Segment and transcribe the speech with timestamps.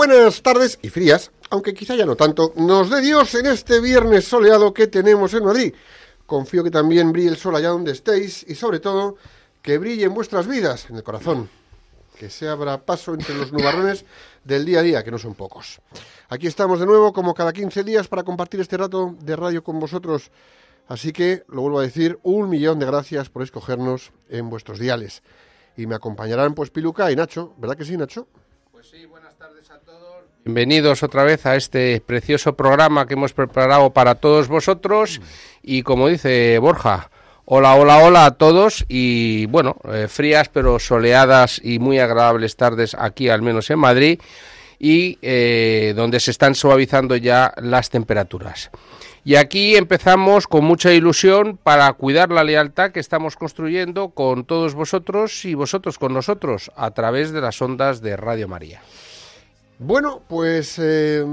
[0.00, 4.24] buenas tardes y frías, aunque quizá ya no tanto, nos dé Dios en este viernes
[4.24, 5.74] soleado que tenemos en Madrid.
[6.24, 9.16] Confío que también brille el sol allá donde estéis y sobre todo
[9.60, 11.50] que brille en vuestras vidas, en el corazón.
[12.18, 14.06] Que se abra paso entre los nubarrones
[14.42, 15.82] del día a día, que no son pocos.
[16.30, 19.78] Aquí estamos de nuevo, como cada 15 días, para compartir este rato de radio con
[19.78, 20.30] vosotros.
[20.88, 25.22] Así que, lo vuelvo a decir, un millón de gracias por escogernos en vuestros diales.
[25.76, 27.52] Y me acompañarán, pues, Piluca y Nacho.
[27.58, 28.26] ¿Verdad que sí, Nacho?
[30.44, 35.20] Bienvenidos otra vez a este precioso programa que hemos preparado para todos vosotros
[35.62, 37.10] y como dice Borja,
[37.44, 42.96] hola, hola, hola a todos y bueno, eh, frías pero soleadas y muy agradables tardes
[42.98, 44.20] aquí al menos en Madrid
[44.78, 48.70] y eh, donde se están suavizando ya las temperaturas.
[49.22, 54.74] Y aquí empezamos con mucha ilusión para cuidar la lealtad que estamos construyendo con todos
[54.74, 58.80] vosotros y vosotros con nosotros a través de las ondas de Radio María.
[59.82, 61.24] Bueno, pues eh,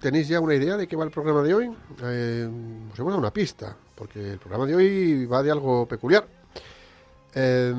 [0.00, 1.70] tenéis ya una idea de qué va el programa de hoy.
[2.04, 2.48] Eh,
[2.92, 6.24] os hemos dado una pista, porque el programa de hoy va de algo peculiar.
[7.34, 7.74] Eh,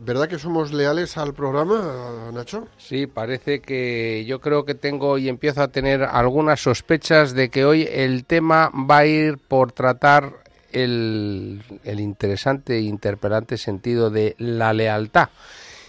[0.00, 2.68] ¿Verdad que somos leales al programa, Nacho?
[2.76, 7.64] Sí, parece que yo creo que tengo y empiezo a tener algunas sospechas de que
[7.64, 10.30] hoy el tema va a ir por tratar
[10.72, 15.30] el, el interesante e interpelante sentido de la lealtad.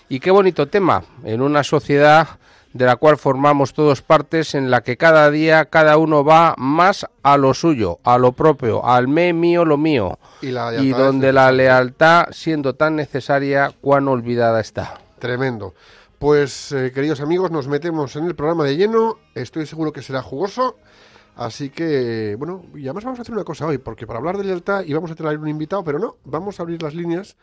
[0.07, 2.39] Y qué bonito tema, en una sociedad
[2.73, 7.05] de la cual formamos todos partes, en la que cada día cada uno va más
[7.23, 11.33] a lo suyo, a lo propio, al me mío, lo mío, Y la y donde
[11.33, 14.99] la lealtad, siendo tan necesaria, cuán olvidada está.
[15.19, 15.73] Tremendo.
[16.19, 19.19] Pues, eh, queridos amigos, nos metemos en el programa de lleno.
[19.35, 20.77] Estoy seguro que será jugoso.
[21.35, 24.43] Así que, bueno, y además vamos a hacer una cosa hoy, porque para hablar de
[24.43, 27.37] lealtad íbamos a traer un invitado, pero no, vamos a abrir las líneas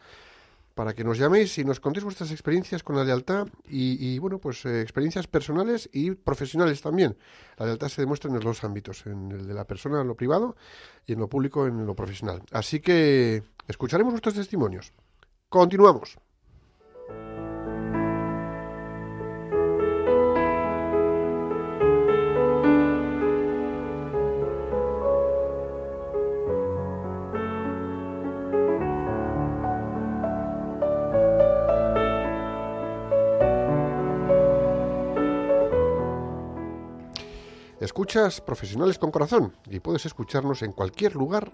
[0.75, 4.65] para que nos llaméis y nos contéis vuestras experiencias con la lealtad y, bueno, pues
[4.67, 7.17] eh, experiencias personales y profesionales también.
[7.57, 10.17] La lealtad se demuestra en los dos ámbitos, en el de la persona en lo
[10.17, 10.57] privado
[11.07, 12.43] y en lo público en lo profesional.
[12.51, 14.93] Así que escucharemos vuestros testimonios.
[15.49, 16.19] Continuamos.
[37.85, 41.53] Escuchas Profesionales con Corazón y puedes escucharnos en cualquier lugar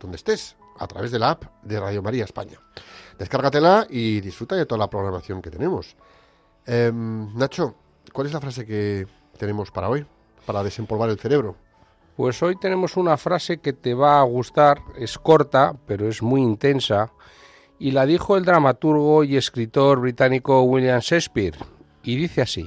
[0.00, 2.58] donde estés a través de la app de Radio María España.
[3.18, 5.94] Descárgatela y disfruta de toda la programación que tenemos.
[6.64, 7.74] Em, Nacho,
[8.14, 9.06] ¿cuál es la frase que
[9.36, 10.06] tenemos para hoy?
[10.46, 11.54] Para desempolvar el cerebro.
[12.16, 16.40] Pues hoy tenemos una frase que te va a gustar, es corta, pero es muy
[16.40, 17.12] intensa,
[17.78, 21.58] y la dijo el dramaturgo y escritor británico William Shakespeare,
[22.02, 22.66] y dice así,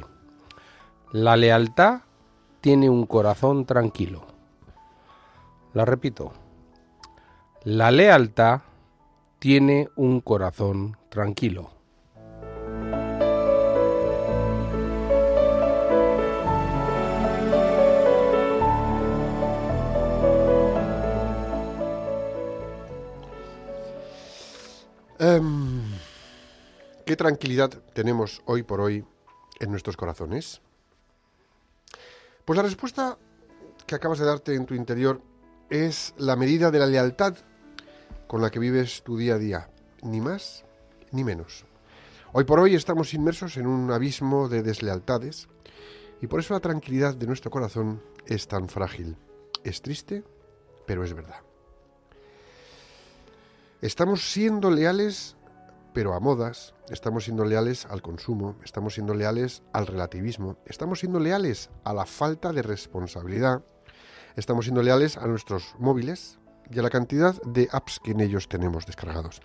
[1.11, 2.01] La lealtad
[2.61, 4.21] tiene un corazón tranquilo.
[5.73, 6.31] La repito,
[7.63, 8.61] la lealtad
[9.39, 11.71] tiene un corazón tranquilo.
[25.17, 25.81] Em,
[27.05, 29.05] ¿Qué tranquilidad tenemos hoy por hoy
[29.59, 30.61] en nuestros corazones?
[32.45, 33.17] Pues la respuesta
[33.85, 35.21] que acabas de darte en tu interior
[35.69, 37.35] es la medida de la lealtad
[38.27, 39.69] con la que vives tu día a día,
[40.01, 40.65] ni más
[41.11, 41.65] ni menos.
[42.33, 45.49] Hoy por hoy estamos inmersos en un abismo de deslealtades
[46.21, 49.17] y por eso la tranquilidad de nuestro corazón es tan frágil.
[49.63, 50.23] Es triste,
[50.87, 51.41] pero es verdad.
[53.81, 55.35] Estamos siendo leales,
[55.93, 61.19] pero a modas, estamos siendo leales al consumo, estamos siendo leales al relativismo, estamos siendo
[61.19, 63.63] leales a la falta de responsabilidad,
[64.35, 66.39] estamos siendo leales a nuestros móviles,
[66.73, 69.41] y a la cantidad de apps que en ellos tenemos descargados.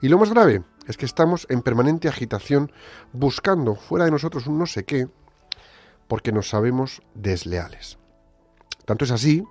[0.00, 2.70] Y lo más grave es que estamos en permanente agitación
[3.12, 5.08] buscando fuera de nosotros un no sé qué
[6.06, 7.98] porque nos sabemos desleales.
[8.84, 9.44] Tanto es así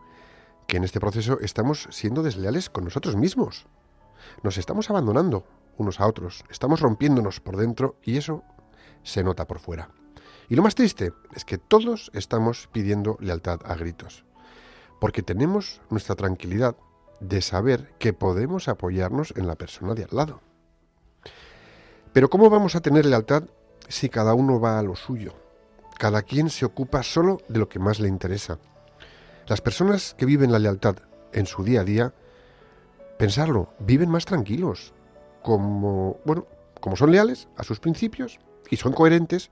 [0.68, 3.66] que en este proceso estamos siendo desleales con nosotros mismos.
[4.42, 5.46] Nos estamos abandonando
[5.78, 8.44] unos a otros, estamos rompiéndonos por dentro y eso
[9.04, 9.90] se nota por fuera.
[10.50, 14.26] Y lo más triste es que todos estamos pidiendo lealtad a gritos,
[15.00, 16.76] porque tenemos nuestra tranquilidad
[17.20, 20.42] de saber que podemos apoyarnos en la persona de al lado.
[22.14, 23.44] Pero ¿cómo vamos a tener lealtad
[23.88, 25.34] si cada uno va a lo suyo?
[25.98, 28.60] Cada quien se ocupa solo de lo que más le interesa.
[29.48, 30.98] Las personas que viven la lealtad
[31.34, 32.14] en su día a día,
[33.20, 34.94] pensarlo, viven más tranquilos,
[35.46, 36.48] como, bueno,
[36.82, 38.40] como son leales a sus principios
[38.72, 39.52] y son coherentes,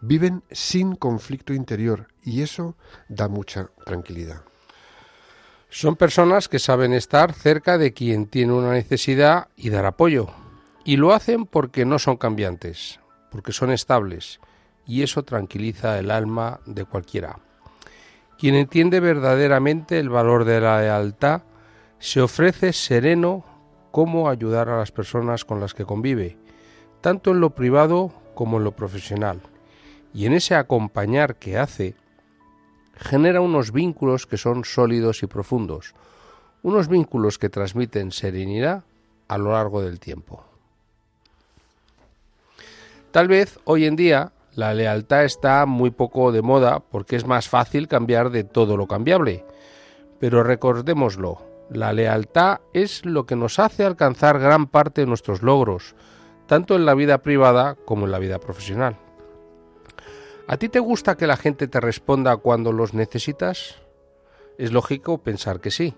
[0.00, 2.76] viven sin conflicto interior y eso
[3.08, 4.42] da mucha tranquilidad.
[5.70, 10.28] Son personas que saben estar cerca de quien tiene una necesidad y dar apoyo.
[10.84, 13.00] Y lo hacen porque no son cambiantes,
[13.32, 14.38] porque son estables,
[14.86, 17.40] y eso tranquiliza el alma de cualquiera.
[18.38, 21.42] Quien entiende verdaderamente el valor de la lealtad
[21.98, 23.44] se ofrece sereno
[23.94, 26.36] cómo ayudar a las personas con las que convive,
[27.00, 29.40] tanto en lo privado como en lo profesional.
[30.12, 31.94] Y en ese acompañar que hace,
[32.96, 35.94] genera unos vínculos que son sólidos y profundos,
[36.64, 38.82] unos vínculos que transmiten serenidad
[39.28, 40.42] a lo largo del tiempo.
[43.12, 47.48] Tal vez hoy en día la lealtad está muy poco de moda porque es más
[47.48, 49.44] fácil cambiar de todo lo cambiable.
[50.18, 55.94] Pero recordémoslo, la lealtad es lo que nos hace alcanzar gran parte de nuestros logros,
[56.46, 58.96] tanto en la vida privada como en la vida profesional.
[60.46, 63.76] ¿A ti te gusta que la gente te responda cuando los necesitas?
[64.58, 65.94] Es lógico pensar que sí.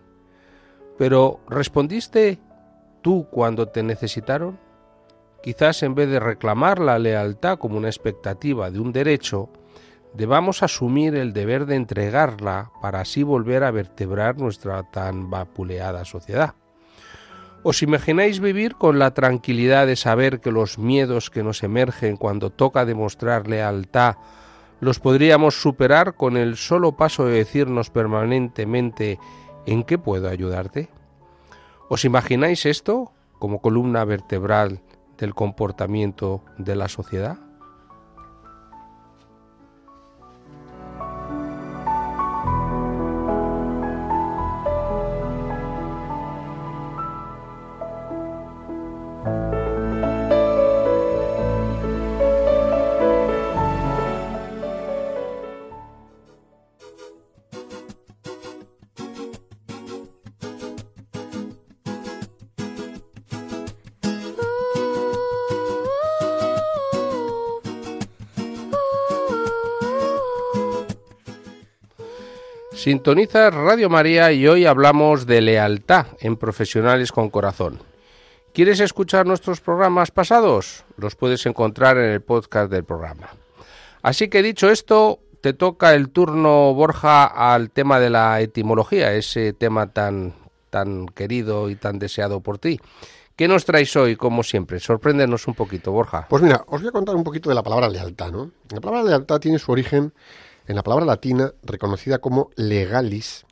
[0.99, 2.39] Pero ¿respondiste
[3.03, 4.59] tú cuando te necesitaron?
[5.43, 9.51] Quizás en vez de reclamar la lealtad como una expectativa de un derecho,
[10.17, 16.55] debamos asumir el deber de entregarla para así volver a vertebrar nuestra tan vapuleada sociedad.
[17.63, 22.51] ¿Os imagináis vivir con la tranquilidad de saber que los miedos que nos emergen cuando
[22.51, 24.17] toca demostrar lealtad
[24.81, 29.19] los podríamos superar con el solo paso de decirnos permanentemente
[29.67, 30.89] ¿en qué puedo ayudarte?
[31.89, 34.81] ¿Os imagináis esto como columna vertebral
[35.19, 37.46] del comportamiento de la sociedad?
[72.87, 77.81] Sintoniza Radio María y hoy hablamos de lealtad en Profesionales con Corazón.
[78.55, 80.85] ¿Quieres escuchar nuestros programas pasados?
[80.97, 83.31] Los puedes encontrar en el podcast del programa.
[84.03, 89.53] Así que dicho esto, te toca el turno, Borja, al tema de la etimología, ese
[89.53, 90.35] tema tan,
[90.71, 92.79] tan querido y tan deseado por ti.
[93.35, 94.79] ¿Qué nos traes hoy, como siempre?
[94.79, 96.29] Sorpréndenos un poquito, Borja.
[96.31, 98.53] Pues mira, os voy a contar un poquito de la palabra lealtad, ¿no?
[98.71, 100.13] La palabra lealtad tiene su origen
[100.67, 103.45] en la palabra latina reconocida como legalis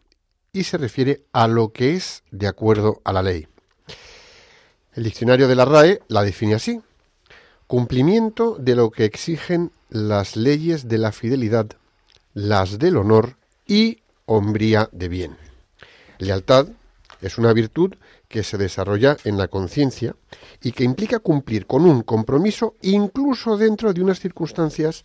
[0.53, 3.49] y se refiere a lo que es de acuerdo a la ley.
[4.95, 6.81] El diccionario de la RAE la define así.
[7.67, 11.67] Cumplimiento de lo que exigen las leyes de la fidelidad,
[12.33, 15.37] las del honor y hombría de bien.
[16.19, 16.69] Lealtad
[17.21, 17.95] es una virtud
[18.35, 20.17] que se desarrolla en la conciencia
[20.61, 25.05] y que implica cumplir con un compromiso incluso dentro de unas circunstancias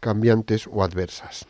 [0.00, 1.44] cambiantes o adversas.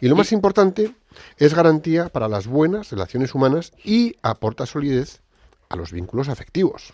[0.00, 0.92] Y lo más importante
[1.36, 5.22] es garantía para las buenas relaciones humanas y aporta solidez
[5.68, 6.92] a los vínculos afectivos.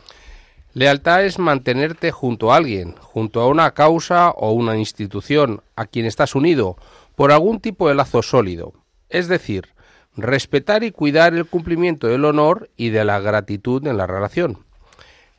[0.75, 6.05] Lealtad es mantenerte junto a alguien, junto a una causa o una institución a quien
[6.05, 6.77] estás unido
[7.17, 8.75] por algún tipo de lazo sólido.
[9.09, 9.71] Es decir,
[10.17, 14.64] respetar y cuidar el cumplimiento del honor y de la gratitud en la relación.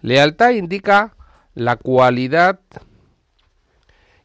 [0.01, 1.15] Lealtad indica
[1.53, 2.59] la cualidad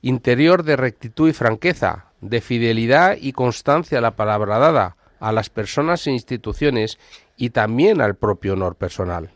[0.03, 5.51] interior de rectitud y franqueza, de fidelidad y constancia a la palabra dada, a las
[5.51, 6.99] personas e instituciones
[7.37, 9.31] y también al propio honor personal.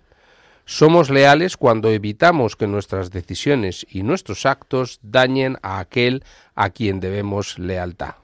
[0.65, 6.23] Somos leales cuando evitamos que nuestras decisiones y nuestros actos dañen a aquel
[6.55, 8.20] a quien debemos lealtad.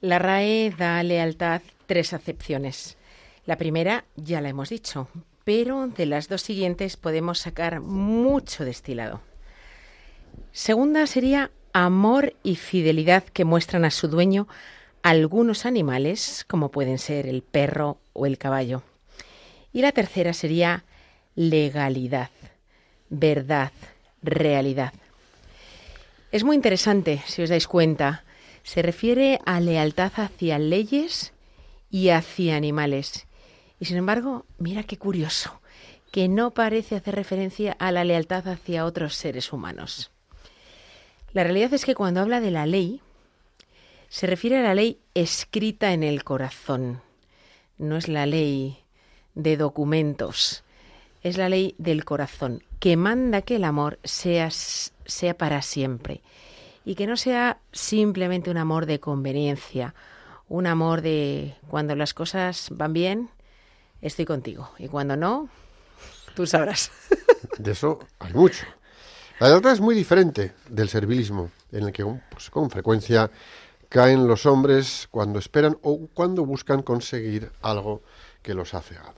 [0.00, 2.96] La RAE da lealtad tres acepciones.
[3.44, 5.08] La primera ya la hemos dicho,
[5.44, 9.20] pero de las dos siguientes podemos sacar mucho destilado.
[10.52, 14.48] Segunda sería amor y fidelidad que muestran a su dueño
[15.02, 18.82] algunos animales, como pueden ser el perro o el caballo.
[19.70, 20.84] Y la tercera sería
[21.34, 22.30] legalidad,
[23.10, 23.72] verdad,
[24.22, 24.94] realidad.
[26.32, 28.24] Es muy interesante, si os dais cuenta.
[28.62, 31.32] Se refiere a lealtad hacia leyes
[31.90, 33.26] y hacia animales.
[33.78, 35.60] Y sin embargo, mira qué curioso,
[36.10, 40.10] que no parece hacer referencia a la lealtad hacia otros seres humanos.
[41.32, 43.00] La realidad es que cuando habla de la ley,
[44.08, 47.00] se refiere a la ley escrita en el corazón.
[47.78, 48.78] No es la ley
[49.34, 50.64] de documentos,
[51.22, 56.20] es la ley del corazón, que manda que el amor sea, sea para siempre
[56.84, 59.94] y que no sea simplemente un amor de conveniencia,
[60.48, 63.30] un amor de cuando las cosas van bien,
[64.00, 65.48] estoy contigo y cuando no,
[66.34, 66.90] tú sabrás.
[67.58, 68.66] De eso hay mucho.
[69.38, 73.30] La lealtad es muy diferente del servilismo, en el que pues, con frecuencia
[73.88, 78.02] caen los hombres cuando esperan o cuando buscan conseguir algo
[78.42, 79.14] que los ha cegado.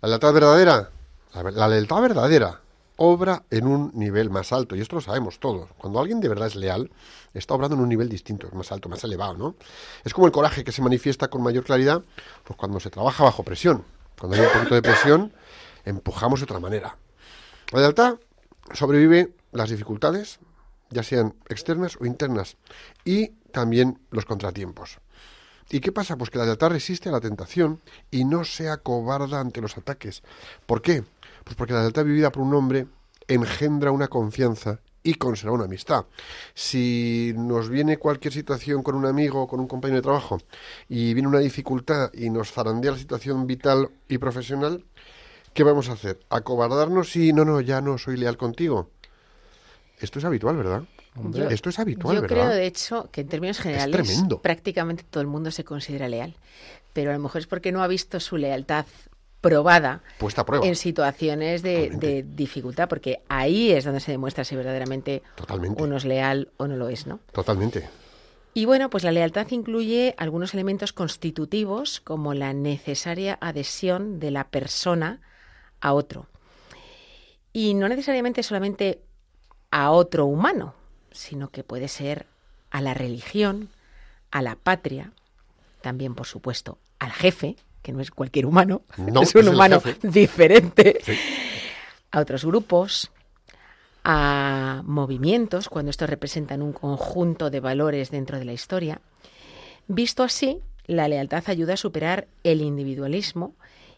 [0.00, 0.90] La lealtad verdadera,
[1.34, 2.60] la, ver- la lealtad verdadera,
[2.96, 5.70] obra en un nivel más alto, y esto lo sabemos todos.
[5.78, 6.90] Cuando alguien de verdad es leal,
[7.34, 9.56] está obrando en un nivel distinto, más alto, más elevado, ¿no?
[10.04, 12.02] Es como el coraje que se manifiesta con mayor claridad,
[12.44, 13.84] pues cuando se trabaja bajo presión.
[14.18, 15.32] Cuando hay un poquito de presión,
[15.84, 16.96] empujamos de otra manera.
[17.72, 18.16] La lealtad
[18.72, 20.38] sobrevive las dificultades,
[20.90, 22.56] ya sean externas o internas,
[23.04, 24.98] y también los contratiempos.
[25.68, 26.16] ¿Y qué pasa?
[26.16, 30.22] Pues que la lealtad resiste a la tentación y no se acobarda ante los ataques.
[30.64, 31.02] ¿Por qué?
[31.46, 32.88] Pues porque la lealtad vivida por un hombre
[33.28, 36.04] engendra una confianza y conserva una amistad.
[36.54, 40.38] Si nos viene cualquier situación con un amigo o con un compañero de trabajo
[40.88, 44.84] y viene una dificultad y nos zarandea la situación vital y profesional,
[45.54, 46.18] ¿qué vamos a hacer?
[46.30, 48.90] ¿Acobardarnos y no, no, ya no soy leal contigo?
[50.00, 50.82] Esto es habitual, ¿verdad?
[51.30, 52.36] Yo- Esto es habitual, Yo ¿verdad?
[52.36, 56.34] creo, de hecho, que en términos generales prácticamente todo el mundo se considera leal.
[56.92, 58.86] Pero a lo mejor es porque no ha visto su lealtad
[59.48, 60.66] probada Puesta a prueba.
[60.66, 65.82] en situaciones de dificultad, porque ahí es donde se demuestra si verdaderamente Totalmente.
[65.82, 67.20] uno es leal o no lo es, ¿no?
[67.32, 67.88] Totalmente.
[68.54, 74.44] Y bueno, pues la lealtad incluye algunos elementos constitutivos como la necesaria adhesión de la
[74.48, 75.20] persona
[75.80, 76.26] a otro.
[77.52, 79.02] Y no necesariamente solamente
[79.70, 80.74] a otro humano,
[81.10, 82.26] sino que puede ser
[82.70, 83.68] a la religión,
[84.30, 85.12] a la patria,
[85.82, 89.80] también por supuesto al jefe, que no es cualquier humano, No, es un es humano
[90.02, 91.12] diferente, Sí.
[92.10, 93.12] a otros grupos,
[94.02, 99.00] a movimientos, cuando estos representan un conjunto de valores dentro de la historia.
[99.86, 103.54] Visto así, la lealtad ayuda a superar el individualismo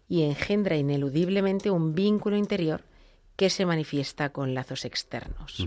[0.07, 2.83] y engendra ineludiblemente un vínculo interior
[3.37, 5.66] que se manifiesta con lazos externos.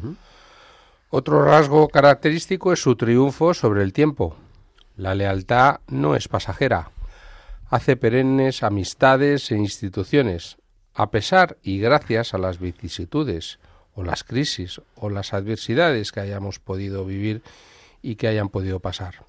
[1.10, 4.36] Otro rasgo característico es su triunfo sobre el tiempo.
[4.96, 6.92] La lealtad no es pasajera.
[7.72, 10.58] Hace perennes amistades e instituciones,
[10.94, 13.60] a pesar y gracias a las vicisitudes
[13.96, 17.44] o las crisis o las adversidades que hayamos podido vivir
[18.02, 19.24] y que hayan podido pasar.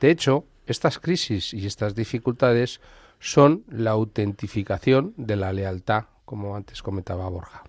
[0.00, 2.80] De hecho, estas crisis y estas dificultades
[3.20, 7.64] son la autentificación de la lealtad, como antes comentaba Borja.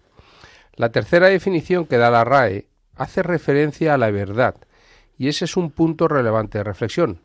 [0.75, 4.55] La tercera definición que da la RAE hace referencia a la verdad,
[5.17, 7.24] y ese es un punto relevante de reflexión.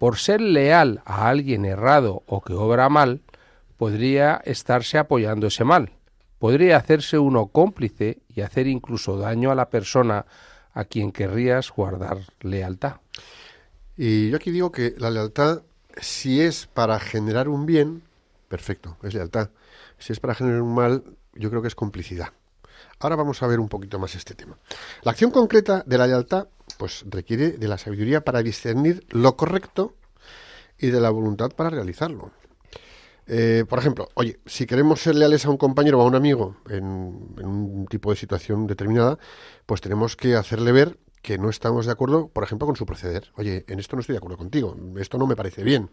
[0.00, 3.20] Por ser leal a alguien errado o que obra mal,
[3.76, 5.92] podría estarse apoyando ese mal.
[6.38, 10.24] Podría hacerse uno cómplice y hacer incluso daño a la persona
[10.72, 12.94] a quien querrías guardar lealtad.
[13.94, 15.60] Y yo aquí digo que la lealtad,
[16.00, 18.02] si es para generar un bien,
[18.48, 19.50] perfecto, es lealtad.
[19.98, 21.04] Si es para generar un mal,
[21.34, 22.30] yo creo que es complicidad.
[23.00, 24.56] Ahora vamos a ver un poquito más este tema.
[25.02, 26.48] La acción concreta de la lealtad,
[26.80, 29.96] pues requiere de la sabiduría para discernir lo correcto
[30.78, 32.30] y de la voluntad para realizarlo.
[33.26, 36.56] Eh, por ejemplo, oye, si queremos ser leales a un compañero o a un amigo
[36.70, 39.18] en, en un tipo de situación determinada,
[39.66, 43.30] pues tenemos que hacerle ver que no estamos de acuerdo, por ejemplo, con su proceder.
[43.36, 45.90] Oye, en esto no estoy de acuerdo contigo, esto no me parece bien.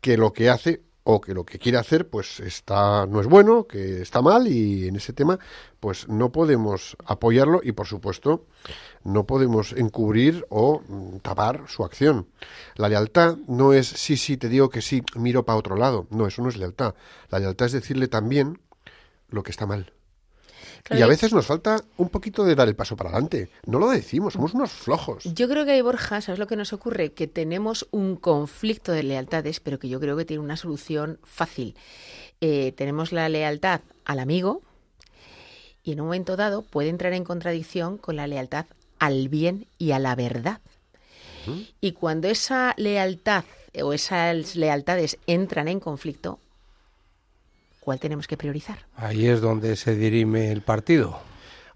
[0.00, 3.66] Que lo que hace o que lo que quiere hacer pues está no es bueno,
[3.66, 5.38] que está mal y en ese tema
[5.80, 8.46] pues no podemos apoyarlo y por supuesto
[9.02, 12.28] no podemos encubrir o mm, tapar su acción.
[12.76, 16.06] La lealtad no es sí, sí, te digo que sí, miro para otro lado.
[16.10, 16.94] No, eso no es lealtad.
[17.30, 18.60] La lealtad es decirle también
[19.28, 19.92] lo que está mal.
[20.90, 23.50] Y a veces nos falta un poquito de dar el paso para adelante.
[23.66, 25.24] No lo decimos, somos unos flojos.
[25.24, 27.12] Yo creo que, Borja, ¿sabes lo que nos ocurre?
[27.12, 31.76] Que tenemos un conflicto de lealtades, pero que yo creo que tiene una solución fácil.
[32.40, 34.62] Eh, tenemos la lealtad al amigo
[35.82, 38.66] y en un momento dado puede entrar en contradicción con la lealtad
[38.98, 40.60] al bien y a la verdad.
[41.80, 43.44] Y cuando esa lealtad
[43.82, 46.38] o esas lealtades entran en conflicto,
[47.80, 48.78] ¿cuál tenemos que priorizar?
[48.96, 51.18] Ahí es donde se dirime el partido.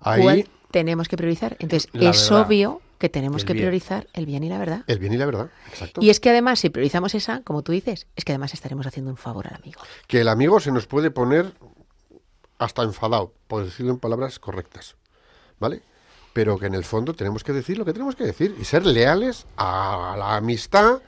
[0.01, 1.57] Ahí, ¿Cuál tenemos que priorizar?
[1.59, 2.47] Entonces, La es verdad.
[2.47, 4.85] obvio que tenemos que priorizar el bien y la verdad.
[4.87, 5.51] el bien y la verdad.
[5.69, 6.01] Exacto.
[6.03, 9.11] Y es que además, si priorizamos esa, como tú dices, es que además estaremos haciendo
[9.11, 9.81] un favor al amigo.
[10.07, 11.53] Que el amigo se nos puede poner
[12.59, 14.97] hasta enfadado, por decirlo en palabras correctas.
[15.59, 15.83] ¿Vale?
[16.33, 18.85] Pero que en el fondo tenemos que decir lo que tenemos que decir y ser
[18.87, 21.01] leales a la amistad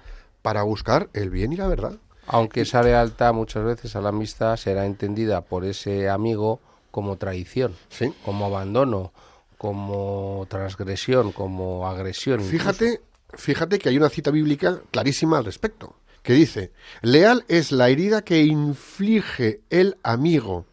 [0.42, 1.98] para buscar el bien y la verdad.
[2.26, 7.74] Aunque esa lealtad muchas veces a la amistad será entendida por ese amigo como traición,
[7.88, 8.12] Sí.
[8.24, 9.12] como abandono,
[9.58, 12.40] como transgresión, como agresión.
[12.40, 12.50] incluso.
[12.58, 13.00] Fíjate,
[13.34, 18.22] fíjate que hay una cita bíblica clarísima al respecto, que dice, leal es la herida
[18.22, 20.66] que inflige el amigo,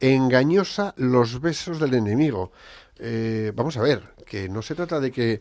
[0.00, 2.52] engañosa los besos del enemigo.
[2.98, 5.40] Eh, vamos a ver, que no se trata de que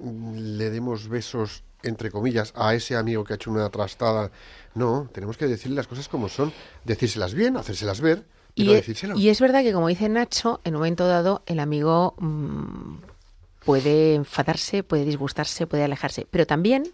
[0.00, 4.30] mm, le demos besos, entre comillas, a ese amigo que ha hecho una trastada.
[4.74, 6.52] No, tenemos que decirle las cosas como son,
[6.84, 8.24] decírselas bien, hacérselas ver,
[8.54, 9.16] y, no e- decírselo.
[9.16, 12.96] y es verdad que, como dice Nacho, en un momento dado el amigo mm,
[13.64, 16.26] puede enfadarse, puede disgustarse, puede alejarse.
[16.30, 16.84] Pero también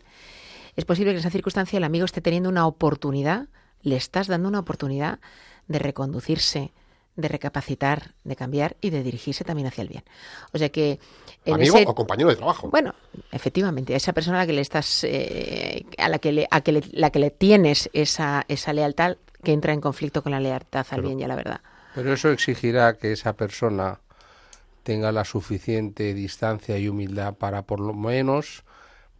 [0.76, 3.48] es posible que en esa circunstancia el amigo esté teniendo una oportunidad,
[3.82, 5.18] le estás dando una oportunidad
[5.66, 6.72] de reconducirse,
[7.18, 10.04] de recapacitar, de cambiar y de dirigirse también hacia el bien.
[10.52, 11.00] O sea que
[11.44, 12.68] en Amigo ese o compañero de trabajo.
[12.70, 12.94] bueno,
[13.32, 16.60] efectivamente, a esa persona a la que le estás, eh, a la que le, a
[16.60, 20.38] que le- la que le tienes esa, esa lealtad que entra en conflicto con la
[20.40, 21.60] lealtad al bien y a la verdad.
[21.94, 23.98] Pero eso exigirá que esa persona
[24.84, 28.62] tenga la suficiente distancia y humildad para por lo menos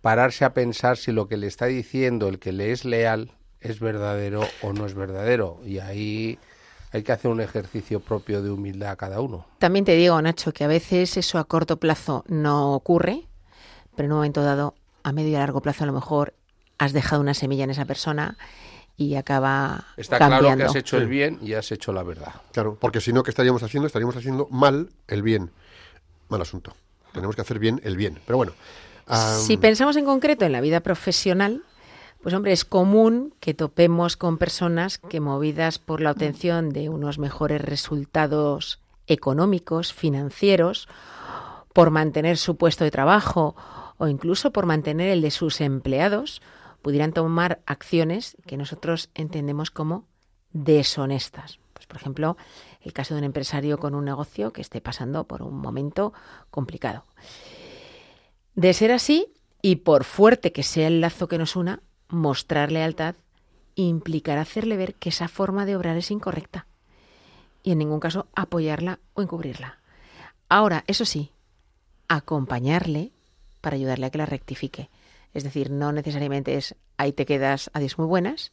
[0.02, 3.80] pararse a pensar si lo que le está diciendo el que le es leal es
[3.80, 5.60] verdadero o no es verdadero.
[5.64, 6.38] Y ahí
[6.92, 9.47] hay que hacer un ejercicio propio de humildad a cada uno.
[9.59, 13.26] También te digo, Nacho, que a veces eso a corto plazo no ocurre,
[13.97, 16.35] pero en un momento dado, a medio y a largo plazo, a lo mejor
[16.79, 18.37] has dejado una semilla en esa persona
[18.96, 20.46] y acaba Está cambiando.
[20.46, 22.33] claro que has hecho el bien y has hecho la verdad.
[22.53, 23.87] Claro, porque si no, ¿qué estaríamos haciendo?
[23.87, 25.51] Estaríamos haciendo mal el bien.
[26.29, 26.74] Mal asunto.
[27.12, 28.18] Tenemos que hacer bien el bien.
[28.27, 28.53] Pero bueno.
[29.40, 31.62] Si pensamos en concreto en la vida profesional,
[32.22, 37.18] pues hombre, es común que topemos con personas que movidas por la obtención de unos
[37.18, 40.88] mejores resultados económicos, financieros,
[41.72, 43.54] por mantener su puesto de trabajo
[43.98, 46.42] o incluso por mantener el de sus empleados,
[46.83, 50.07] pudieran tomar acciones que nosotros entendemos como
[50.52, 51.59] deshonestas.
[51.72, 52.37] Pues, por ejemplo,
[52.81, 56.12] el caso de un empresario con un negocio que esté pasando por un momento
[56.50, 57.04] complicado.
[58.54, 63.14] De ser así, y por fuerte que sea el lazo que nos una, mostrar lealtad
[63.75, 66.66] implicará hacerle ver que esa forma de obrar es incorrecta
[67.62, 69.79] y en ningún caso apoyarla o encubrirla.
[70.49, 71.31] Ahora, eso sí,
[72.09, 73.12] acompañarle
[73.61, 74.88] para ayudarle a que la rectifique.
[75.35, 78.53] Es decir, no necesariamente es ahí te quedas, adiós muy buenas,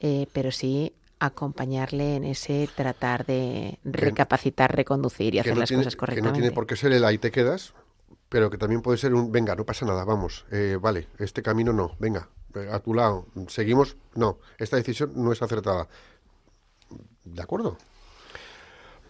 [0.00, 5.82] eh, pero sí acompañarle en ese tratar de recapacitar, reconducir y hacer no las tiene-
[5.84, 6.40] cosas Que no correctamente.
[6.40, 7.72] tiene por qué ser el ahí te quedas,
[8.28, 11.72] pero que también puede ser un venga, no pasa nada, vamos, eh, vale, este camino
[11.72, 12.28] no, venga,
[12.70, 15.88] a tu lado, seguimos, no, esta decisión no es acertada.
[17.24, 17.76] ¿De acuerdo?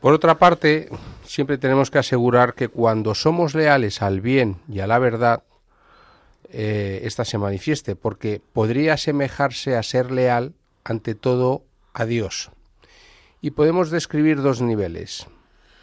[0.01, 0.91] Por otra parte,
[1.25, 5.43] siempre tenemos que asegurar que cuando somos leales al bien y a la verdad,
[6.51, 10.53] eh, esta se manifieste, porque podría asemejarse a ser leal
[10.85, 12.51] ante todo a Dios.
[13.41, 15.27] Y podemos describir dos niveles,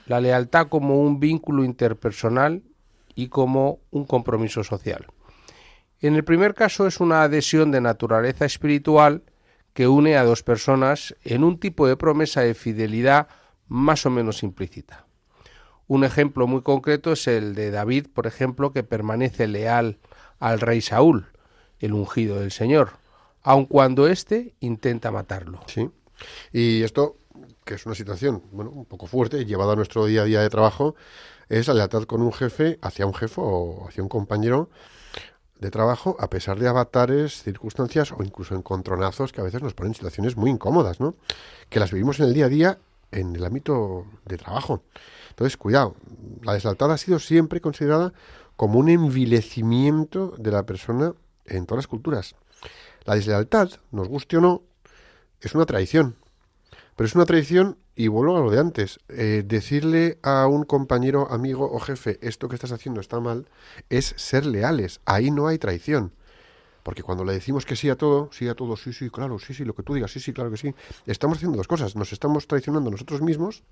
[0.06, 2.63] la lealtad como un vínculo interpersonal
[3.15, 5.08] y como un compromiso social.
[6.02, 9.22] En el primer caso es una adhesión de naturaleza espiritual
[9.74, 13.28] que une a dos personas en un tipo de promesa de fidelidad
[13.68, 15.06] más o menos implícita.
[15.88, 20.00] Un ejemplo muy concreto es el de David, por ejemplo, que permanece leal
[20.40, 21.28] al rey Saúl,
[21.80, 22.94] el ungido del Señor,
[23.44, 25.62] aun cuando éste intenta matarlo.
[25.68, 25.90] Sí.
[26.52, 27.18] Y esto,
[27.64, 30.50] que es una situación, bueno, un poco fuerte, llevada a nuestro día a día de
[30.50, 30.96] trabajo,
[31.48, 34.70] es la con un jefe hacia un jefe o hacia un compañero
[35.62, 39.91] de trabajo, a pesar de avatares, circunstancias o incluso encontronazos que a veces nos ponen
[39.91, 41.15] en situaciones muy incómodas, ¿no?
[41.69, 42.78] Que las vivimos en el día a día
[43.12, 44.82] en el ámbito de trabajo.
[45.30, 45.95] Entonces, cuidado,
[46.41, 48.12] la deslealtad ha sido siempre considerada
[48.56, 51.13] como un envilecimiento de la persona
[51.45, 52.36] en todas las culturas.
[53.06, 54.63] La deslealtad, nos guste o no,
[55.41, 56.15] es una traición.
[57.02, 61.32] Pero es una traición, y vuelvo a lo de antes, eh, decirle a un compañero,
[61.32, 63.48] amigo o jefe, esto que estás haciendo está mal,
[63.90, 65.02] es ser leales.
[65.06, 66.14] Ahí no hay traición.
[66.84, 69.56] Porque cuando le decimos que sí a todo, sí a todo, sí, sí, claro, sí,
[69.56, 70.76] sí, lo que tú digas, sí, sí, claro que sí,
[71.08, 71.96] estamos haciendo dos cosas.
[71.96, 73.64] Nos estamos traicionando a nosotros mismos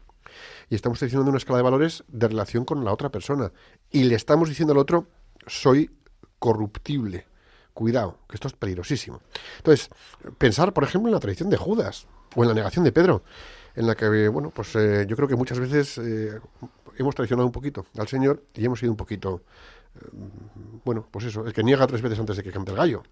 [0.72, 3.52] y estamos traicionando una escala de valores de relación con la otra persona.
[3.92, 5.06] Y le estamos diciendo al otro,
[5.46, 5.92] soy
[6.40, 7.28] corruptible.
[7.74, 9.22] Cuidado, que esto es peligrosísimo.
[9.58, 9.90] Entonces,
[10.38, 13.24] pensar, por ejemplo, en la traición de Judas o en la negación de Pedro,
[13.76, 16.40] en la que, bueno, pues eh, yo creo que muchas veces eh,
[16.98, 19.44] hemos traicionado un poquito al Señor y hemos sido un poquito,
[19.96, 20.08] eh,
[20.84, 23.04] bueno, pues eso, el que niega tres veces antes de que cante el gallo.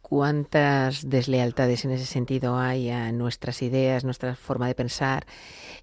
[0.00, 5.26] cuántas deslealtades en ese sentido hay a nuestras ideas, nuestra forma de pensar,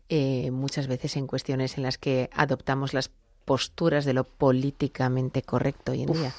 [0.10, 3.12] eh, muchas veces en cuestiones en las que adoptamos las
[3.46, 6.34] posturas de lo políticamente correcto hoy en día.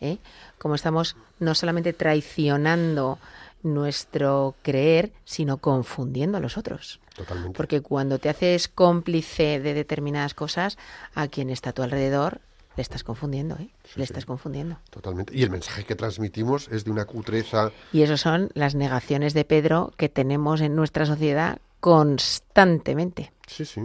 [0.00, 0.18] ¿Eh?
[0.58, 3.18] Como estamos no solamente traicionando
[3.62, 7.00] nuestro creer, sino confundiendo a los otros.
[7.16, 7.56] Totalmente.
[7.56, 10.78] Porque cuando te haces cómplice de determinadas cosas,
[11.14, 12.40] a quien está a tu alrededor
[12.76, 13.70] le estás confundiendo, ¿eh?
[13.96, 14.78] le estás confundiendo.
[14.90, 15.36] Totalmente.
[15.36, 17.72] Y el mensaje que transmitimos es de una cutreza.
[17.92, 23.32] Y eso son las negaciones de Pedro que tenemos en nuestra sociedad constantemente.
[23.48, 23.80] Sí, sí.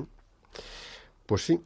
[1.25, 1.59] Pues sí.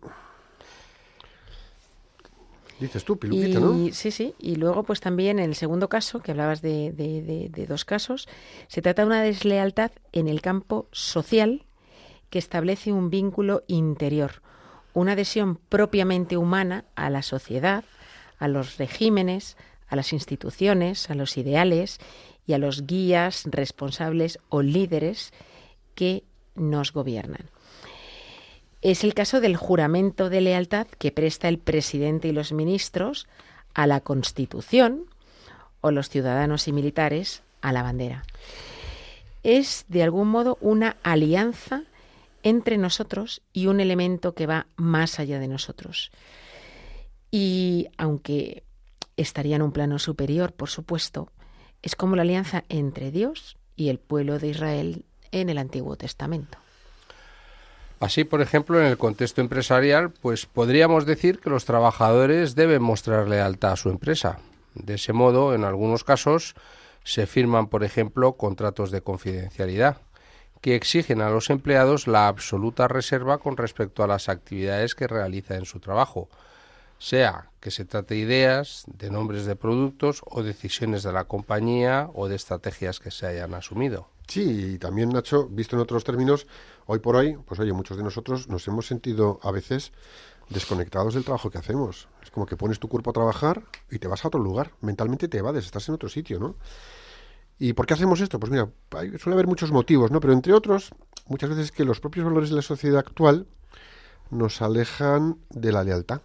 [2.79, 3.93] Dices tú, Piluquita, y, ¿no?
[3.93, 4.35] Sí, sí.
[4.39, 7.85] Y luego, pues también en el segundo caso, que hablabas de, de- de- de dos
[7.85, 8.27] casos,
[8.67, 11.65] se trata de una deslealtad en el campo social
[12.29, 14.41] que establece un vínculo interior,
[14.93, 17.83] una adhesión propiamente humana a la sociedad,
[18.37, 21.99] a los regímenes, a las instituciones, a los ideales
[22.45, 25.31] y a los guías, responsables o líderes
[25.95, 26.23] que
[26.55, 27.49] nos gobiernan.
[28.81, 33.27] Es el caso del juramento de lealtad que presta el presidente y los ministros
[33.73, 35.05] a la Constitución
[35.81, 38.23] o los ciudadanos y militares a la bandera.
[39.43, 41.83] Es, de algún modo, una alianza
[42.43, 46.11] entre nosotros y un elemento que va más allá de nosotros.
[47.31, 48.63] Y aunque
[49.15, 51.31] estaría en un plano superior, por supuesto,
[51.81, 56.57] es como la alianza entre Dios y el pueblo de Israel en el Antiguo Testamento.
[57.99, 63.27] Así, por ejemplo, en el contexto empresarial, pues podríamos decir que los trabajadores deben mostrar
[63.27, 64.39] lealtad a su empresa.
[64.75, 66.53] De ese modo, en algunos casos,
[67.03, 69.97] se firman, por ejemplo, contratos de confidencialidad
[70.61, 75.55] que exigen a los empleados la absoluta reserva con respecto a las actividades que realiza
[75.55, 76.29] en su trabajo,
[76.99, 82.09] sea que se trate de ideas, de nombres de productos o decisiones de la compañía
[82.13, 84.07] o de estrategias que se hayan asumido.
[84.27, 86.47] Sí, y también, Nacho, visto en otros términos,
[86.87, 89.91] hoy por hoy, pues oye, muchos de nosotros nos hemos sentido a veces
[90.49, 92.07] desconectados del trabajo que hacemos.
[92.23, 94.71] Es como que pones tu cuerpo a trabajar y te vas a otro lugar.
[94.81, 96.55] Mentalmente te evades, estás en otro sitio, ¿no?
[97.59, 98.39] ¿Y por qué hacemos esto?
[98.39, 98.69] Pues mira,
[99.19, 100.19] suele haber muchos motivos, ¿no?
[100.19, 100.91] Pero entre otros,
[101.27, 103.47] muchas veces que los propios valores de la sociedad actual
[104.29, 106.21] nos alejan de la lealtad.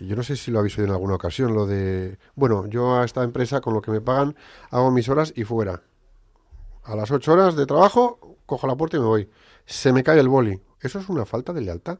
[0.00, 3.04] Yo no sé si lo habéis oído en alguna ocasión, lo de, bueno, yo a
[3.04, 4.36] esta empresa con lo que me pagan
[4.70, 5.82] hago mis horas y fuera.
[6.84, 9.30] A las ocho horas de trabajo, cojo la puerta y me voy.
[9.64, 10.60] Se me cae el boli.
[10.80, 11.98] Eso es una falta de lealtad.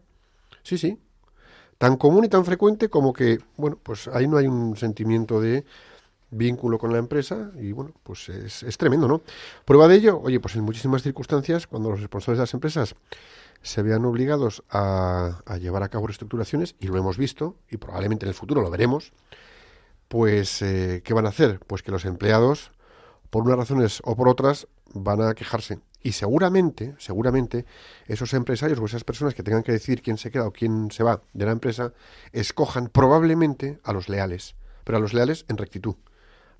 [0.63, 0.99] Sí, sí.
[1.79, 5.65] Tan común y tan frecuente como que, bueno, pues ahí no hay un sentimiento de
[6.31, 9.23] vínculo con la empresa y, bueno, pues es, es tremendo, ¿no?
[9.65, 12.95] Prueba de ello, oye, pues en muchísimas circunstancias, cuando los responsables de las empresas
[13.63, 18.29] se vean obligados a, llevar a cabo reestructuraciones, y lo hemos visto, y probablemente en
[18.29, 19.13] el futuro lo veremos,
[20.09, 21.61] pues, eh, ¿qué van a hacer?
[21.67, 22.71] Pues que los empleados,
[23.31, 25.81] por unas razones o por otras, van a quejarse.
[26.07, 27.66] Y seguramente, seguramente,
[28.07, 31.03] esos empresarios o esas personas que tengan que decidir quién se queda o quién se
[31.03, 31.95] va de la empresa,
[32.31, 35.97] escojan probablemente a los leales, pero a los leales en rectitud,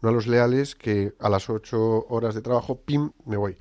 [0.02, 3.56] no a los leales que a las ocho horas de trabajo, pim, me voy.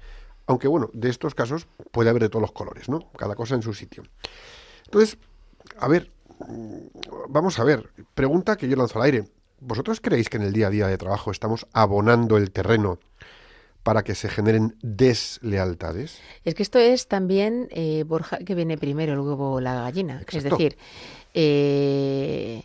[0.48, 3.12] Aunque bueno, de estos casos puede haber de todos los colores, ¿no?
[3.12, 4.02] Cada cosa en su sitio.
[4.86, 5.19] Entonces,
[5.78, 9.30] a ver, mm, vamos a ver, pregunta que yo lanzo al aire.
[9.60, 12.98] ¿Vosotros creéis que en el día a día de trabajo estamos abonando el terreno
[13.86, 16.19] para que se generen deslealtades?
[16.43, 20.24] Es que esto es también, eh, Borja, que viene primero el huevo o la gallina.
[20.28, 20.76] Es decir,
[21.36, 22.63] eh,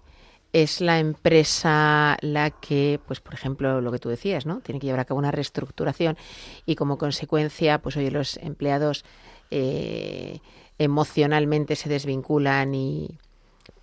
[0.54, 4.61] es la empresa la que, pues por ejemplo, lo que tú decías, ¿no?
[4.61, 6.16] Tiene que llevar a cabo una reestructuración
[6.64, 9.04] y como consecuencia, pues oye, los empleados
[9.50, 10.38] eh,
[10.78, 13.18] emocionalmente se desvinculan y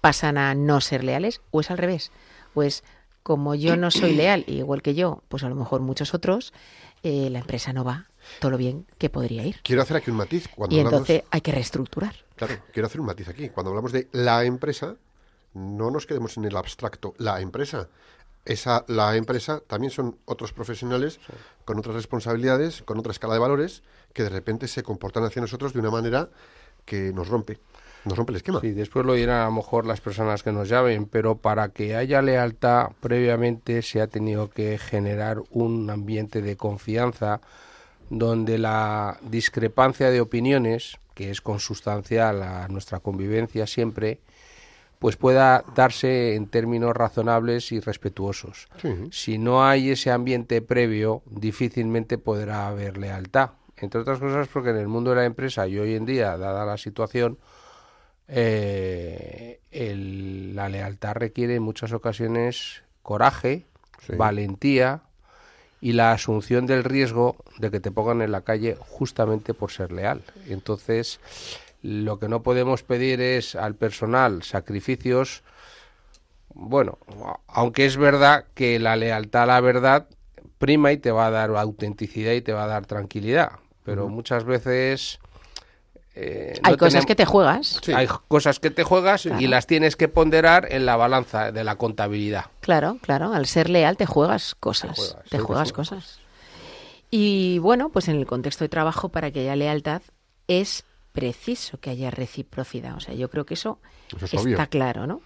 [0.02, 2.12] pasan a no ser leales, o es al revés,
[2.56, 2.84] pues
[3.22, 6.54] como yo no soy leal, igual que yo, pues a lo mejor muchos otros,
[7.04, 8.06] eh, la empresa no va
[8.40, 9.60] todo lo bien que podría ir.
[9.64, 10.48] Quiero hacer aquí un matiz.
[10.56, 12.16] Cuando Y hablamos- entonces hay que reestructurar.
[12.36, 13.50] Claro, quiero hacer un matiz aquí.
[13.50, 14.96] Cuando hablamos de la empresa,
[15.54, 17.88] no nos quedemos en el abstracto, la empresa.
[18.46, 21.20] esa, la empresa también son otros profesionales
[21.66, 23.84] con otras responsabilidades, con otra escala de valores,
[24.14, 26.30] que de repente se comportan hacia nosotros de una manera
[26.86, 27.60] que nos rompe,
[28.08, 28.60] nos rompe el esquema.
[28.62, 31.96] Sí, después lo dirán a lo mejor las personas que nos llamen, pero para que
[31.96, 37.42] haya lealtad previamente se ha tenido que generar un ambiente de confianza
[38.10, 44.20] donde la discrepancia de opiniones, que es consustancial a nuestra convivencia siempre,
[45.00, 48.68] pues pueda darse en términos razonables y respetuosos.
[48.82, 48.90] Sí.
[49.12, 53.52] Si no hay ese ambiente previo, difícilmente podrá haber lealtad.
[53.78, 56.66] Entre otras cosas porque en el mundo de la empresa y hoy en día, dada
[56.66, 57.38] la situación,
[58.28, 63.66] eh, el- la lealtad requiere en muchas ocasiones coraje,
[64.06, 64.14] Sí.
[64.16, 65.02] valentía
[65.82, 69.92] y la asunción del riesgo de que te pongan en la calle justamente por ser
[69.92, 70.24] leal.
[70.48, 71.20] Entonces,
[71.82, 75.44] lo que no podemos pedir es al personal sacrificios,
[76.54, 76.98] bueno,
[77.48, 80.08] aunque es verdad que la lealtad a la verdad
[80.58, 83.52] prima y te va a dar autenticidad y te va a dar tranquilidad,
[83.84, 85.20] pero muchas veces...
[86.20, 87.80] eh, Hay no cosas que te juegas.
[87.84, 87.94] Sí.
[87.94, 91.76] Hay cosas que te juegas y las tienes que ponderar en la balanza de la
[91.78, 92.46] contabilidad.
[92.62, 93.34] Claro, claro.
[93.34, 95.18] Al ser leal te juegas cosas.
[95.30, 96.20] Te juegas, Te cosas.
[97.12, 100.02] Y bueno, pues en el contexto de trabajo, para que haya lealtad,
[100.48, 102.96] es preciso que haya reciprocidad.
[102.96, 104.70] O sea, yo creo que eso Eso es está obvio.
[104.70, 105.22] claro, ¿no?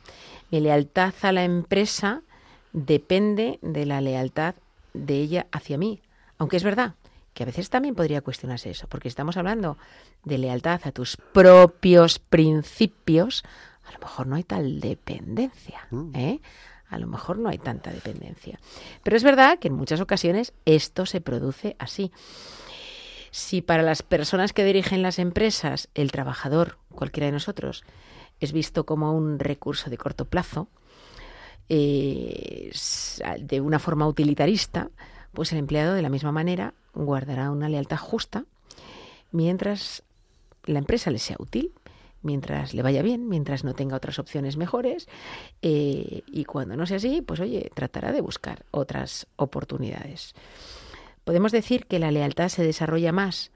[0.52, 2.22] Mi lealtad a la empresa
[2.74, 4.56] depende de la lealtad
[4.94, 6.02] de ella hacia mí.
[6.38, 6.96] Aunque es verdad
[7.34, 9.78] que a veces también podría cuestionarse eso, porque estamos hablando
[10.24, 13.44] de lealtad a tus propios principios,
[13.88, 16.40] a lo mejor no hay tal dependencia, ¿eh?
[16.90, 18.60] A lo mejor no hay tanta dependencia.
[19.02, 22.12] Pero es verdad que en muchas ocasiones esto se produce así.
[23.32, 27.86] Si para las personas que dirigen las empresas el trabajador, cualquiera de nosotros,
[28.42, 30.68] es visto como un recurso de corto plazo,
[31.70, 32.72] eh,
[33.40, 34.90] de una forma utilitarista,
[35.32, 38.46] pues el empleado de la misma manera guardará una lealtad justa
[39.32, 40.04] mientras
[40.66, 41.72] la empresa le sea útil,
[42.22, 45.08] mientras le vaya bien, mientras no tenga otras opciones mejores
[45.62, 50.36] eh, y cuando no sea así, pues oye, tratará de buscar otras oportunidades.
[51.24, 53.52] Podemos decir que la lealtad se desarrolla más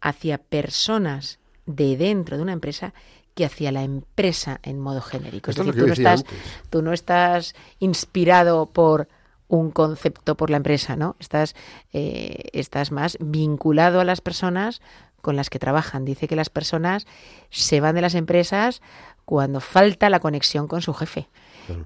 [0.00, 2.94] hacia personas de dentro de una empresa
[3.34, 5.50] que hacia la empresa en modo genérico.
[5.50, 6.24] Esto es decir, no, estás,
[6.70, 9.08] tú no estás inspirado por
[9.48, 11.16] un concepto por la empresa, ¿no?
[11.20, 11.54] Estás,
[11.92, 14.80] eh, estás más vinculado a las personas
[15.20, 16.04] con las que trabajan.
[16.04, 17.06] Dice que las personas
[17.50, 18.82] se van de las empresas
[19.24, 21.28] cuando falta la conexión con su jefe,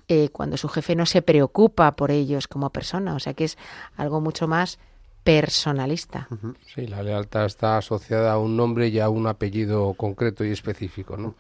[0.09, 3.15] eh, cuando su jefe no se preocupa por ellos como persona.
[3.15, 3.57] O sea que es
[3.97, 4.79] algo mucho más
[5.25, 6.29] personalista.
[6.75, 11.17] Sí, la lealtad está asociada a un nombre y a un apellido concreto y específico,
[11.17, 11.35] ¿no?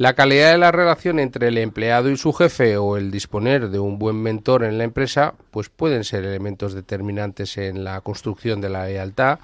[0.00, 3.80] La calidad de la relación entre el empleado y su jefe o el disponer de
[3.80, 8.70] un buen mentor en la empresa, pues pueden ser elementos determinantes en la construcción de
[8.70, 9.40] la lealtad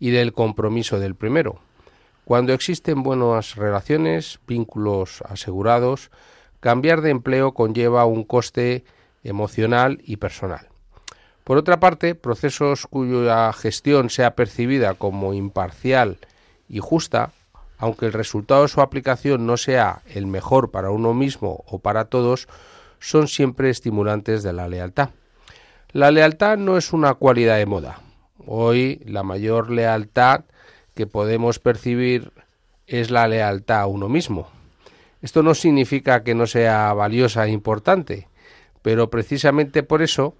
[0.00, 1.60] y del compromiso del primero.
[2.24, 6.10] Cuando existen buenas relaciones, vínculos asegurados,
[6.60, 8.84] cambiar de empleo conlleva un coste
[9.24, 10.68] emocional y personal.
[11.44, 16.16] Por otra parte, procesos cuya gestión sea percibida como imparcial
[16.66, 17.32] y justa,
[17.78, 22.06] aunque el resultado de su aplicación no sea el mejor para uno mismo o para
[22.06, 22.48] todos,
[22.98, 25.10] son siempre estimulantes de la lealtad.
[25.92, 28.00] La lealtad no es una cualidad de moda.
[28.46, 30.44] Hoy la mayor lealtad
[30.94, 32.32] que podemos percibir
[32.86, 34.48] es la lealtad a uno mismo.
[35.22, 38.28] Esto no significa que no sea valiosa e importante,
[38.82, 40.34] pero precisamente por eso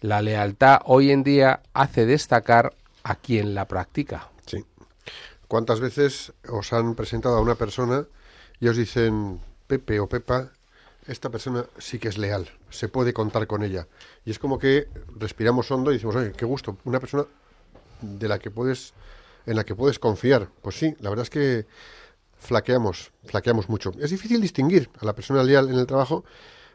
[0.00, 4.28] la lealtad hoy en día hace destacar a quien la practica.
[5.48, 8.06] ¿Cuántas veces os han presentado a una persona
[8.58, 10.50] y os dicen, Pepe o Pepa,
[11.06, 13.86] esta persona sí que es leal, se puede contar con ella?
[14.24, 17.26] Y es como que respiramos hondo y decimos, oye, qué gusto, una persona
[18.00, 18.92] de la que puedes,
[19.46, 20.48] en la que puedes confiar.
[20.62, 21.66] Pues sí, la verdad es que
[22.38, 23.92] flaqueamos, flaqueamos mucho.
[24.00, 26.24] Es difícil distinguir a la persona leal en el trabajo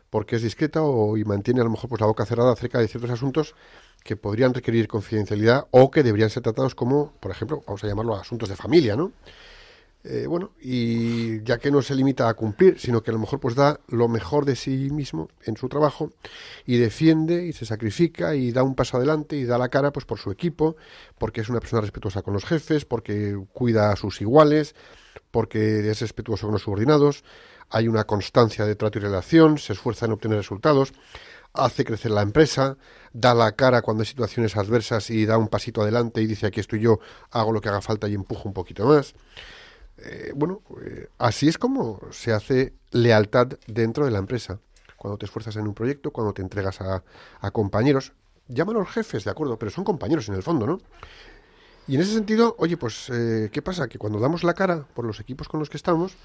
[0.09, 2.87] porque es discreta o y mantiene a lo mejor pues la boca cerrada acerca de
[2.87, 3.55] ciertos asuntos
[4.03, 8.15] que podrían requerir confidencialidad o que deberían ser tratados como, por ejemplo, vamos a llamarlo
[8.15, 9.11] asuntos de familia, ¿no?
[10.03, 13.39] Eh, bueno, y ya que no se limita a cumplir, sino que a lo mejor
[13.39, 16.11] pues da lo mejor de sí mismo en su trabajo
[16.65, 20.05] y defiende y se sacrifica y da un paso adelante y da la cara pues
[20.05, 20.75] por su equipo,
[21.19, 24.73] porque es una persona respetuosa con los jefes, porque cuida a sus iguales,
[25.29, 27.23] porque es respetuoso con los subordinados,
[27.69, 30.93] hay una constancia de trato y relación, se esfuerza en obtener resultados,
[31.53, 32.77] hace crecer la empresa,
[33.13, 36.59] da la cara cuando hay situaciones adversas y da un pasito adelante y dice aquí
[36.59, 36.99] estoy yo,
[37.31, 39.13] hago lo que haga falta y empujo un poquito más.
[39.97, 44.59] Eh, bueno, eh, así es como se hace lealtad dentro de la empresa.
[44.97, 47.03] cuando te esfuerzas en un proyecto, cuando te entregas a,
[47.39, 48.13] a compañeros.
[48.47, 50.79] Llámalos jefes, de acuerdo, pero son compañeros en el fondo, ¿no?
[51.87, 53.87] Y en ese sentido, oye, pues, eh, ¿qué pasa?
[53.87, 56.17] Que cuando damos la cara por los equipos con los que estamos,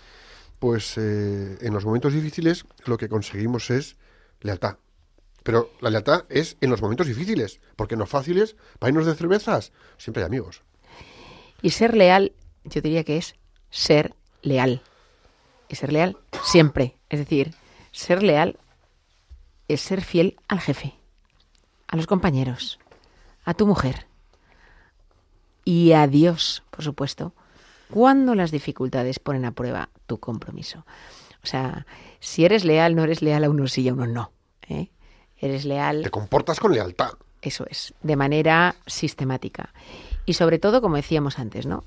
[0.59, 3.97] pues en los momentos difíciles lo que conseguimos es
[4.41, 4.77] lealtad.
[5.47, 9.15] Pero la lealtad es en los momentos difíciles, porque en los fáciles, para irnos de
[9.15, 10.65] cervezas, siempre hay amigos.
[11.63, 12.33] Y ser leal,
[12.65, 13.37] yo diría que es
[13.71, 14.83] ser leal.
[15.69, 16.97] Y ser leal siempre.
[17.11, 17.55] Es decir,
[17.93, 18.59] ser leal
[19.69, 20.95] es ser fiel al jefe,
[21.87, 22.81] a los compañeros,
[23.45, 24.09] a tu mujer
[25.65, 27.35] y a Dios, por supuesto,
[27.89, 30.85] cuando las dificultades ponen a prueba tu compromiso.
[31.45, 31.87] O sea,
[32.19, 34.33] si eres leal, no eres leal a unos sí y a unos no.
[34.69, 34.91] ¿eh?
[35.47, 36.03] Eres leal.
[36.03, 37.11] Te comportas con lealtad.
[37.43, 39.73] Eso es, de manera sistemática.
[40.25, 41.85] Y sobre todo, como decíamos antes, ¿no?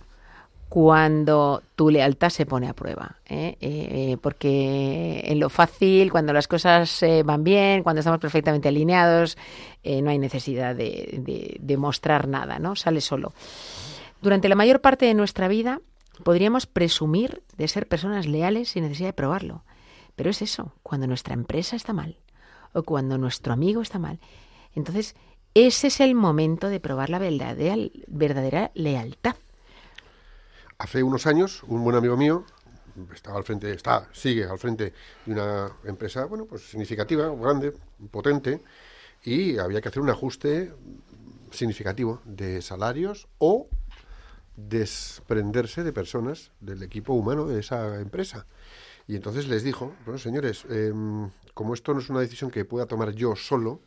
[0.69, 3.15] Cuando tu lealtad se pone a prueba.
[3.28, 3.58] ¿eh?
[3.60, 9.36] Eh, porque en lo fácil, cuando las cosas eh, van bien, cuando estamos perfectamente alineados,
[9.84, 12.76] no hay necesidad de, de- de mostrar nada, ¿no?
[12.76, 13.34] Sale solo.
[14.22, 15.82] Durante la mayor parte de nuestra vida
[16.24, 19.63] podríamos presumir de ser personas leales sin necesidad de probarlo.
[20.15, 22.17] Pero es eso, cuando nuestra empresa está mal
[22.73, 24.19] o cuando nuestro amigo está mal.
[24.75, 25.15] Entonces,
[25.53, 27.75] ese es el momento de probar la verdadera,
[28.08, 29.36] verdadera lealtad.
[30.77, 32.45] Hace unos años, un buen amigo mío
[33.13, 34.93] estaba al frente, está, sigue al frente
[35.25, 37.73] de una empresa, bueno, pues significativa, grande,
[38.12, 38.62] potente,
[39.23, 40.73] y había que hacer un ajuste
[41.51, 43.67] significativo de salarios o
[44.55, 48.45] desprenderse de personas del equipo humano de esa empresa.
[49.08, 51.29] Y entonces les dijo, bueno, señores, em,
[51.60, 53.82] como esto no es una decisión que pueda tomar yo solo,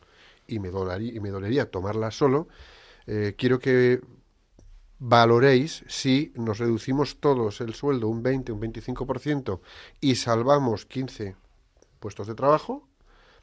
[0.47, 2.47] y me, dolería, tomarla solo,
[3.07, 4.03] eh, quiero que
[4.99, 9.61] valoréis si nos reducimos todos el sueldo un 20, un 25%
[10.03, 11.35] y salvamos 15
[11.99, 12.87] puestos de trabajo,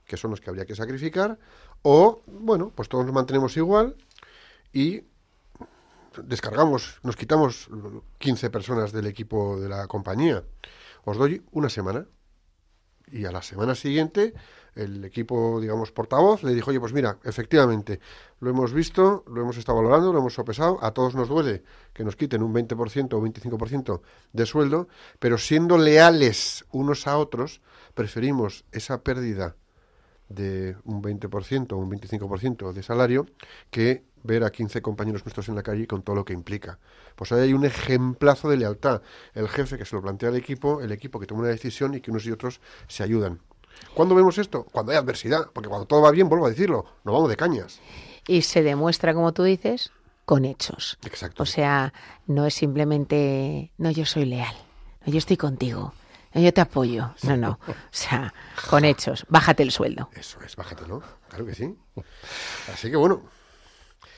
[0.05, 1.39] que son los que habría que sacrificar,
[1.81, 3.95] o, bueno, pues todos nos mantenemos igual
[4.71, 5.01] y
[6.23, 7.67] descargamos, nos quitamos
[8.19, 10.43] 15 personas del equipo de la compañía.
[11.03, 12.05] Os doy una semana.
[13.11, 14.33] Y a la semana siguiente,
[14.75, 17.99] el equipo, digamos, portavoz le dijo, oye, pues mira, efectivamente,
[18.39, 22.03] lo hemos visto, lo hemos estado valorando, lo hemos sopesado, a todos nos duele que
[22.03, 24.01] nos quiten un 20% o 25%
[24.33, 24.87] de sueldo,
[25.19, 27.61] pero siendo leales unos a otros,
[27.93, 29.55] preferimos esa pérdida
[30.29, 33.25] de un 20% o un 25% de salario
[33.71, 36.79] que ver a 15 compañeros nuestros en la calle con todo lo que implica.
[37.15, 39.01] Pues ahí hay un ejemplazo de lealtad.
[39.33, 42.01] El jefe que se lo plantea al equipo, el equipo que toma una decisión y
[42.01, 43.39] que unos y otros se ayudan.
[43.93, 44.65] ¿Cuándo vemos esto?
[44.71, 47.79] Cuando hay adversidad, porque cuando todo va bien, vuelvo a decirlo, no vamos de cañas.
[48.27, 49.91] Y se demuestra, como tú dices,
[50.25, 50.97] con hechos.
[51.05, 51.43] Exacto.
[51.43, 51.93] O sea,
[52.27, 54.53] no es simplemente, no, yo soy leal,
[55.05, 55.93] no, yo estoy contigo,
[56.33, 57.11] no, yo te apoyo.
[57.23, 57.59] No, no.
[57.67, 58.33] O sea,
[58.69, 60.09] con hechos, bájate el sueldo.
[60.13, 61.75] Eso es, bájatelo, claro que sí.
[62.71, 63.23] Así que bueno,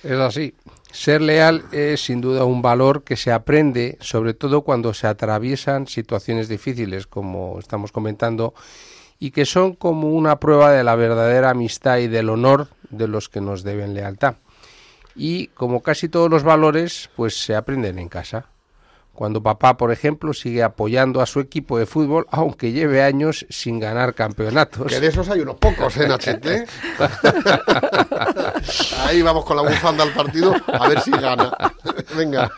[0.04, 0.56] Es así.
[0.92, 5.88] Ser leal es sin duda un valor que se aprende, sobre todo cuando se atraviesan
[5.88, 8.54] situaciones difíciles, como estamos comentando,
[9.20, 13.30] y que son como una prueba de la verdadera amistad y del honor de los
[13.30, 14.36] que nos deben lealtad.
[15.16, 18.48] Y como casi todos los valores, pues se aprenden en casa.
[19.14, 23.80] Cuando papá, por ejemplo, sigue apoyando a su equipo de fútbol, aunque lleve años sin
[23.80, 24.88] ganar campeonatos.
[24.88, 26.68] que de esos hay unos pocos en HT.
[29.06, 31.52] Ahí vamos con la bufanda al partido a ver si gana.
[32.16, 32.52] Venga.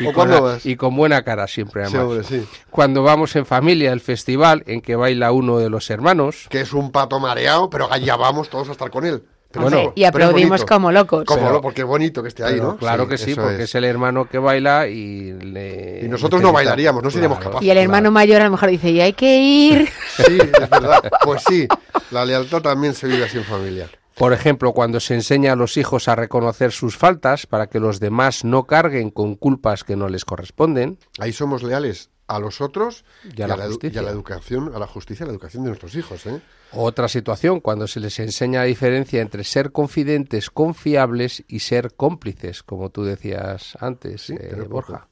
[0.00, 0.66] Y ¿O con, la- vas?
[0.66, 2.26] y con buena cara siempre, además.
[2.26, 2.46] sí.
[2.70, 6.72] Cuando vamos en familia al festival en que baila uno de los hermanos, Que es
[6.72, 9.22] un pato mareado, pero allá vamos todos a estar con él.
[9.56, 11.24] Pero Hombre, eso- y aplaudimos como locos.
[11.24, 12.76] Como Pero- lo- porque es bonito que esté ahí, ¿no?
[12.76, 13.74] claro que sí, porque es.
[13.74, 16.00] el hermano que baila y le...
[16.04, 17.50] Y nosotros no bailaríamos, no seríamos Claro.
[17.52, 17.66] capaces.
[17.66, 19.88] Y el hermano mayor a lo mejor dice, y hay que ir.
[20.16, 21.02] Sí, es verdad.
[21.24, 21.66] Pues sí,
[22.10, 23.88] la lealtad también se vive así en familia.
[24.14, 28.00] Por ejemplo, cuando se enseña a los hijos a reconocer sus faltas para que los
[28.00, 33.04] demás no carguen con culpas que no les corresponden, Ahí somos leales a los otros
[33.36, 33.96] Y a la justicia.
[33.96, 36.40] y a la educación, a la justicia, a la educación de nuestros hijos, ¿eh?
[36.72, 42.62] Otra situación, cuando se les enseña la diferencia entre ser confidentes, confiables y ser cómplices,
[42.62, 44.66] como tú decías antes, Sí, eh.
[44.68, 45.08] Borja.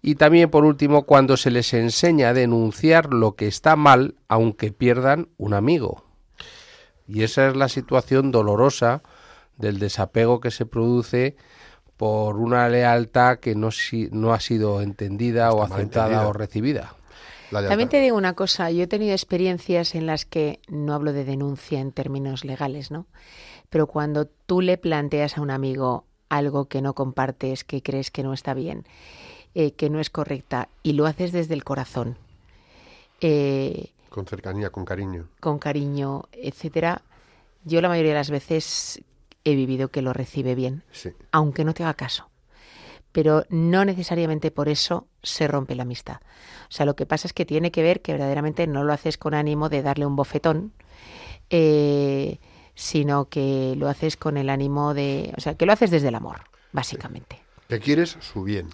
[0.00, 4.70] Y también, por último, cuando se les enseña a denunciar lo que está mal, aunque
[4.70, 6.04] pierdan un amigo.
[7.08, 9.02] Y esa es la situación dolorosa
[9.56, 11.36] del desapego que se produce
[12.04, 16.28] por una lealtad que no, si- no ha sido entendida o Está aceptada entendida.
[16.28, 16.94] o recibida.
[17.50, 21.24] También te digo una cosa, yo he tenido experiencias en las que no hablo de
[21.24, 23.06] denuncia en términos legales, ¿no?
[23.70, 28.22] Pero cuando tú le planteas a un amigo algo que no compartes, que crees que
[28.22, 28.84] no está bien,
[29.54, 32.18] eh, que no es correcta, y lo haces desde el corazón,
[33.22, 35.28] eh, Con cercanía, con cariño.
[35.40, 37.00] con cariño, etcétera,
[37.64, 39.00] yo la mayoría de las veces
[39.44, 41.10] he vivido que lo recibe bien, Sí.
[41.32, 42.30] aunque no te haga caso.
[43.12, 46.16] Pero no necesariamente por eso se rompe la amistad.
[46.68, 49.18] O sea, lo que pasa es que tiene que ver que verdaderamente no lo haces
[49.18, 50.72] con ánimo de darle un bofetón,
[51.50, 52.38] eh,
[52.74, 56.14] sino que lo haces con el ánimo de, o sea, que lo haces desde el
[56.16, 56.40] amor,
[56.72, 57.40] básicamente.
[57.68, 58.68] Que quieres su bien.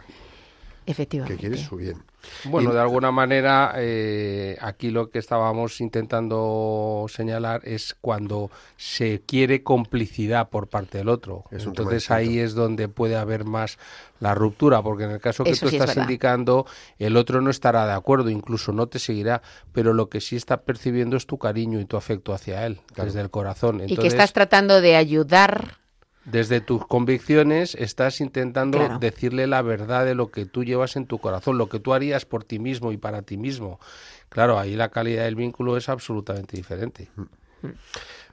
[0.87, 1.37] Que Efectivamente.
[1.39, 2.03] quieres su bien.
[2.45, 9.23] Bueno, Y- de alguna manera, eh, aquí lo que estábamos intentando señalar es cuando se
[9.27, 11.45] quiere complicidad por parte del otro.
[11.51, 13.79] Es Entonces ahí es donde puede haber más
[14.21, 16.67] la ruptura, porque en el caso que Eso tú sí estás indicando,
[16.99, 19.41] el otro no estará de acuerdo, incluso no te seguirá,
[19.73, 23.07] pero lo que sí está percibiendo es tu cariño y tu afecto hacia él, Claro.
[23.07, 23.83] desde el corazón.
[23.87, 25.79] y que estás tratando de ayudar
[26.25, 28.99] desde tus convicciones estás intentando Claro.
[28.99, 32.25] decirle la verdad de lo que tú llevas en tu corazón, lo que tú harías
[32.27, 33.81] por ti mismo y para ti mismo.
[34.29, 37.09] Claro, ahí la calidad del vínculo es absolutamente diferente.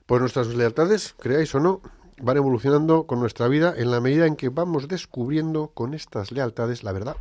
[0.06, 1.82] Pues nuestras lealtades, creáis o no,
[2.22, 6.84] van evolucionando con nuestra vida en la medida en que vamos descubriendo con estas lealtades
[6.84, 7.18] la verdad.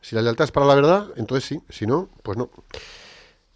[0.00, 2.50] Si la lealtad es para la verdad, entonces sí, si no, pues no.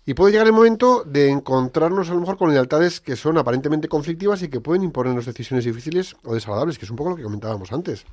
[0.07, 3.89] Y puede llegar el momento de encontrarnos a lo mejor con lealtades que son aparentemente
[3.89, 7.23] conflictivas y que pueden imponernos decisiones difíciles o desagradables, que es un poco lo que
[7.23, 8.05] comentábamos antes.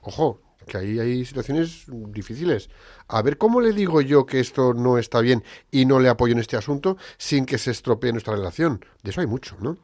[0.00, 2.68] Ojo, que ahí hay situaciones difíciles.
[3.06, 6.32] A ver, ¿cómo le digo yo que esto no está bien y no le apoyo
[6.32, 8.84] en este asunto sin que se estropee nuestra relación?
[9.04, 9.78] De eso hay mucho, ¿no?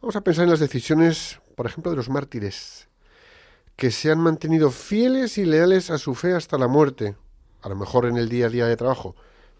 [0.00, 2.88] Vamos a pensar en las decisiones, por ejemplo, de los mártires,
[3.76, 7.16] que se han mantenido fieles y leales a su fe hasta la muerte,
[7.62, 9.14] a lo mejor en el día a día de trabajo.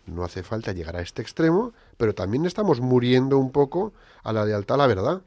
[0.08, 3.92] No hace falta llegar a este extremo, pero también estamos muriendo un poco
[4.22, 5.22] a la lealtad a la verdad.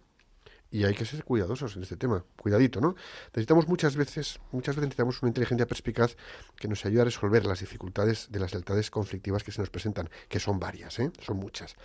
[0.74, 2.24] Y hay que ser cuidadosos en este tema.
[2.38, 2.96] Cuidadito, ¿no?
[3.28, 6.16] Necesitamos muchas veces, muchas veces necesitamos una inteligencia perspicaz
[6.56, 10.10] que nos ayude a resolver las dificultades de las lealtades conflictivas que se nos presentan,
[10.30, 11.12] que son varias, ¿eh?
[11.22, 11.76] Son muchas.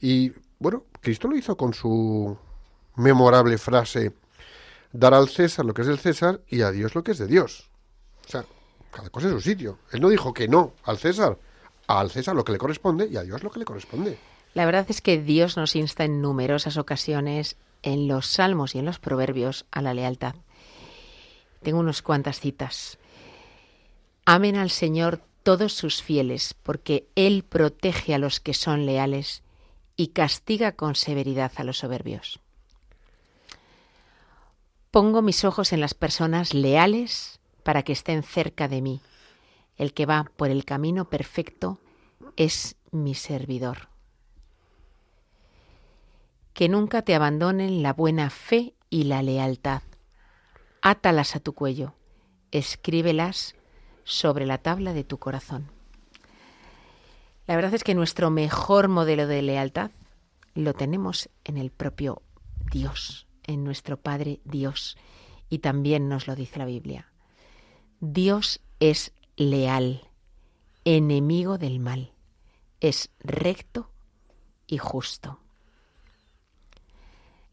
[0.00, 2.36] Y bueno, Cristo lo hizo con su
[2.96, 4.12] memorable frase,
[4.92, 7.28] dar al César lo que es del César y a Dios lo que es de
[7.28, 7.70] Dios.
[8.26, 8.44] O sea,
[8.90, 9.78] cada cosa en su sitio.
[9.92, 11.38] Él no dijo que no al César,
[11.86, 14.18] al César lo que le corresponde y a Dios lo que le corresponde.
[14.54, 18.84] La verdad es que Dios nos insta en numerosas ocasiones en los salmos y en
[18.86, 20.34] los proverbios a la lealtad.
[21.62, 22.98] Tengo unas cuantas citas.
[24.24, 29.42] Amen al Señor todos sus fieles, porque Él protege a los que son leales
[29.96, 32.40] y castiga con severidad a los soberbios.
[34.90, 39.00] Pongo mis ojos en las personas leales para que estén cerca de mí.
[39.76, 41.78] El que va por el camino perfecto
[42.36, 43.88] es mi servidor.
[46.54, 49.82] Que nunca te abandonen la buena fe y la lealtad.
[50.80, 51.94] Átalas a tu cuello,
[52.50, 53.54] escríbelas
[54.04, 55.70] sobre la tabla de tu corazón.
[57.46, 59.90] La verdad es que nuestro mejor modelo de lealtad
[60.54, 62.22] lo tenemos en el propio
[62.72, 64.96] Dios, en nuestro Padre Dios,
[65.48, 67.12] y también nos lo dice la Biblia.
[68.00, 70.08] Dios es leal,
[70.84, 72.12] enemigo del mal,
[72.80, 73.90] es recto
[74.66, 75.40] y justo.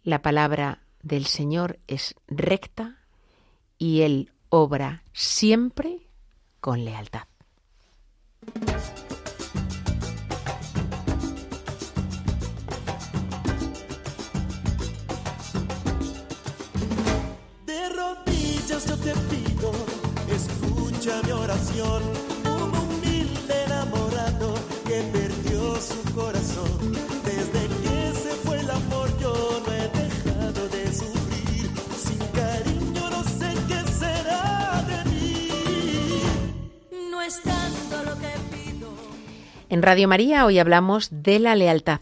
[0.03, 2.99] La palabra del Señor es recta
[3.77, 6.07] y Él obra siempre
[6.59, 7.27] con lealtad.
[17.65, 19.71] De rodillas te pido,
[39.69, 41.99] En Radio María hoy hablamos de la lealtad.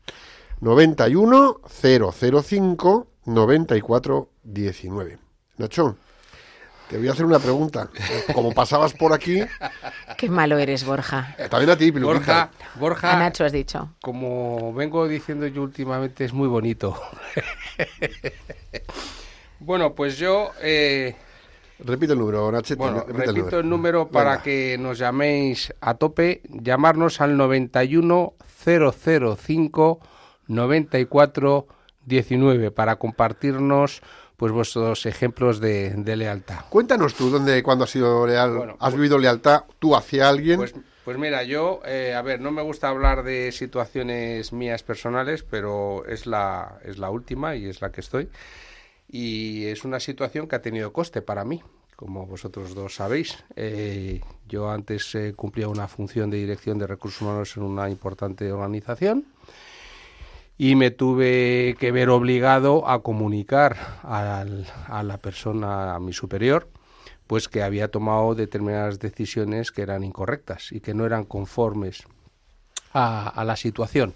[0.60, 5.20] 91 005 94 19.
[5.58, 5.98] Nacho,
[6.94, 7.90] te voy a hacer una pregunta.
[8.36, 9.50] Como pasabas por aquí, eh,
[10.16, 11.36] Qué malo eres, Borja.
[11.50, 12.20] también a ti, Piluquita.
[12.20, 13.90] Borja, A Borja, Nacho has dicho.
[14.00, 16.96] como vengo diciendo yo últimamente, es muy bonito.
[19.60, 21.16] bueno, pues yo eh,
[21.80, 22.76] Repite el número, Nachete.
[22.76, 24.44] Bueno, el repito el número para Venga.
[24.44, 30.00] que nos llaméis a tope, llamarnos al 91 005
[30.46, 31.68] 94
[32.06, 34.04] 19 para compartirnos
[34.38, 36.66] pues vuestros ejemplos de, lealtad.
[36.70, 40.58] Cuéntanos tú dónde, cuando has sido leal, has pues vivido lealtad tú hacia alguien.
[40.58, 40.74] Pues,
[41.04, 46.06] pues mira, yo, eh, a ver, no me gusta hablar de situaciones mías personales, pero
[46.06, 48.30] es la, es la última y es la que estoy.
[49.10, 51.62] Y es una situación que ha tenido coste para mí,
[51.96, 53.44] como vosotros dos sabéis.
[53.56, 58.52] Eh, yo antes eh, cumplía una función de dirección de recursos humanos en una importante
[58.52, 59.26] organización
[60.58, 66.70] y me tuve que ver obligado a comunicar a la persona, a mi superior,
[67.28, 72.04] pues que había tomado determinadas decisiones que eran incorrectas y que no eran conformes
[72.94, 74.14] a, la situación.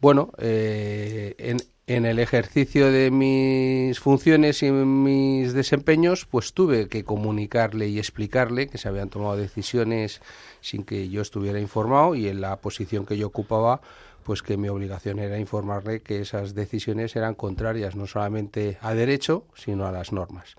[0.00, 7.04] Bueno, eh, en, en el ejercicio de mis funciones y mis desempeños, pues tuve que
[7.04, 10.20] comunicarle y explicarle que se habían tomado decisiones
[10.60, 13.80] sin que yo estuviera informado y en la posición que yo ocupaba,
[14.26, 19.44] pues que mi obligación era informarle que esas decisiones eran contrarias no solamente a derecho,
[19.54, 20.56] sino a las normas.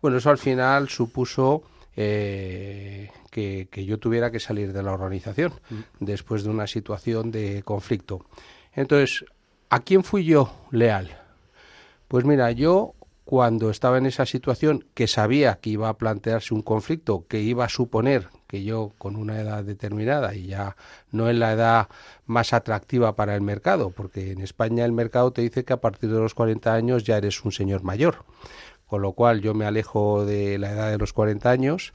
[0.00, 1.62] Bueno, eso al final supuso
[1.94, 5.80] eh, que, yo tuviera que salir de la organización mm.
[6.02, 8.24] después de una situación de conflicto.
[8.72, 9.26] Entonces,
[9.68, 11.10] ¿a quién fui yo leal?
[12.08, 12.94] Pues mira, yo
[13.26, 17.66] cuando estaba en esa situación que sabía que iba a plantearse un conflicto, que iba
[17.66, 20.76] a suponer que yo con una edad determinada y ya
[21.12, 21.88] no en la edad
[22.26, 26.10] más atractiva para el mercado, porque en España el mercado te dice que a partir
[26.10, 28.24] de los 40 años ya eres un señor mayor,
[28.88, 31.92] con lo cual yo me alejo de la edad de los 40 años.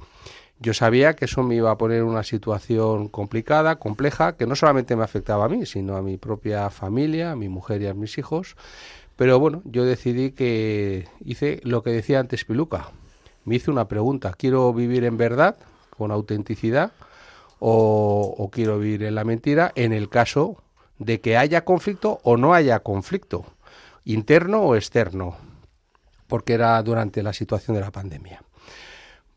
[0.59, 4.55] Yo sabía que eso me iba a poner en una situación complicada, compleja, que no
[4.55, 7.93] solamente me afectaba a mí, sino a mi propia familia, a mi mujer y a
[7.93, 8.55] mis hijos.
[9.17, 12.91] Pero bueno, yo decidí que hice lo que decía antes Piluca.
[13.43, 15.57] Me hice una pregunta, ¿quiero vivir en verdad?
[15.97, 16.91] Con autenticidad
[17.59, 20.61] o, quiero vivir en la mentira en el caso
[20.99, 23.45] de que haya conflicto o no haya conflicto,
[24.03, 25.35] interno o externo,
[26.27, 28.43] porque era durante la situación de la pandemia.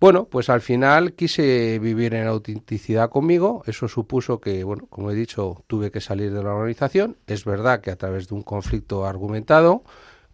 [0.00, 5.14] Bueno, pues al final quise vivir en autenticidad conmigo, eso supuso que, bueno, como he
[5.14, 9.06] dicho, tuve que salir de la organización, es verdad que a través de un conflicto
[9.06, 9.82] argumentado,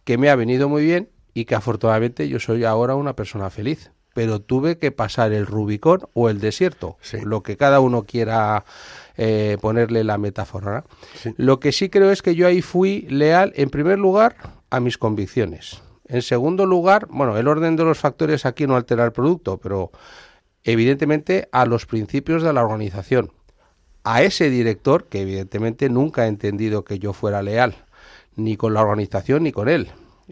[0.04, 3.90] que me ha venido muy bien y que afortunadamente yo soy ahora una persona feliz,
[4.14, 8.64] pero tuve que pasar el Rubicón o el desierto, lo que cada uno quiera
[9.16, 10.84] eh, ponerle la metáfora.
[11.36, 14.36] Lo que sí creo es que yo ahí fui leal, en primer lugar,
[14.70, 15.82] a mis convicciones.
[16.06, 19.90] En segundo lugar, bueno, el orden de los factores aquí no altera el producto, pero
[20.62, 23.32] evidentemente a los principios de la organización.
[24.04, 27.74] A ese director, que evidentemente nunca ha entendido que yo fuera leal,
[28.36, 29.90] ni con la organización ni con él.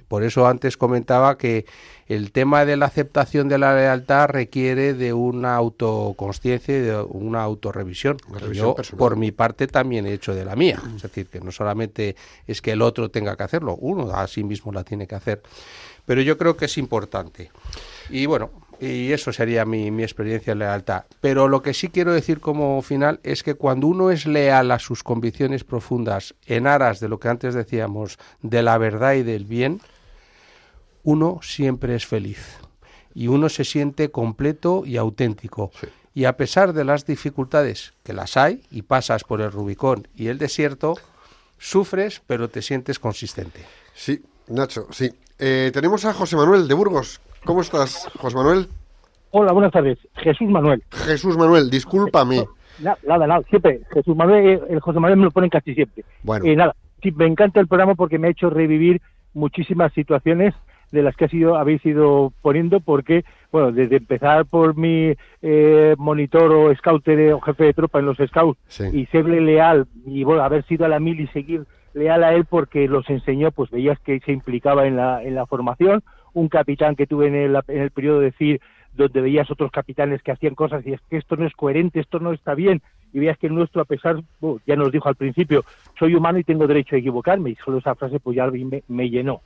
[0.09, 1.67] Por eso antes comentaba que
[2.07, 7.43] el tema de la aceptación de la lealtad requiere de una autoconsciencia y de una
[7.43, 8.17] autorrevisión.
[8.53, 10.81] yo, por mi parte, también he hecho de la mía.
[10.97, 12.17] Es decir, que no solamente
[12.47, 15.43] es que el otro tenga que hacerlo, uno a sí mismo la tiene que hacer.
[16.05, 17.51] Pero yo creo que es importante.
[18.11, 21.05] Y bueno, y eso sería mi, mi experiencia en lealtad.
[21.21, 24.79] Pero lo que sí quiero decir como final es que cuando uno es leal a
[24.79, 29.45] sus convicciones profundas en aras de lo que antes decíamos, de la verdad y del
[29.45, 29.81] bien,
[31.05, 32.59] uno siempre es feliz
[33.15, 35.71] y uno se siente completo y auténtico.
[36.15, 40.29] Y a pesar de las dificultades, que las hay, y pasas por el Rubicón y
[40.29, 40.95] el desierto,
[41.59, 43.65] sufres, pero te sientes consistente.
[43.95, 45.11] Sí, Nacho, sí.
[45.39, 47.21] Eh, tenemos a José Manuel de Burgos.
[47.45, 48.69] ¿Cómo estás, José Manuel?
[49.33, 49.99] Hola, buenas tardes.
[50.15, 50.83] Jesús Manuel.
[50.93, 52.47] Jesús Manuel, discúlpame.
[52.79, 53.81] Nada, nada, siempre.
[53.93, 56.05] Jesús Manuel, eh, el José Manuel me lo ponen casi siempre.
[56.23, 56.45] Bueno.
[56.45, 59.01] Eh, nada, sí, me encanta el programa porque me ha hecho revivir
[59.35, 60.55] muchísimas situaciones
[60.93, 65.95] de las que ha sido, habéis ido poniendo, porque, bueno, desde empezar por mi eh,
[65.99, 68.59] monitor o scouter o jefe de tropa en los scouts
[68.93, 71.65] y serle leal y bueno, haber sido a la mil y seguir
[71.95, 75.47] leal a él porque los enseñó, pues veías que se implicaba en la, en la
[75.47, 76.03] formación,
[76.35, 78.61] un capitán que tuve en el, en el periodo de decir
[78.95, 82.19] donde veías otros capitanes que hacían cosas y es que esto no es coherente, esto
[82.21, 84.23] no está bien, y veías que el nuestro, a pesar,
[84.67, 85.65] ya nos dijo al principio,
[85.99, 89.11] soy humano y tengo derecho a equivocarme, y solo esa frase pues ya me, me
[89.11, 89.41] llenó.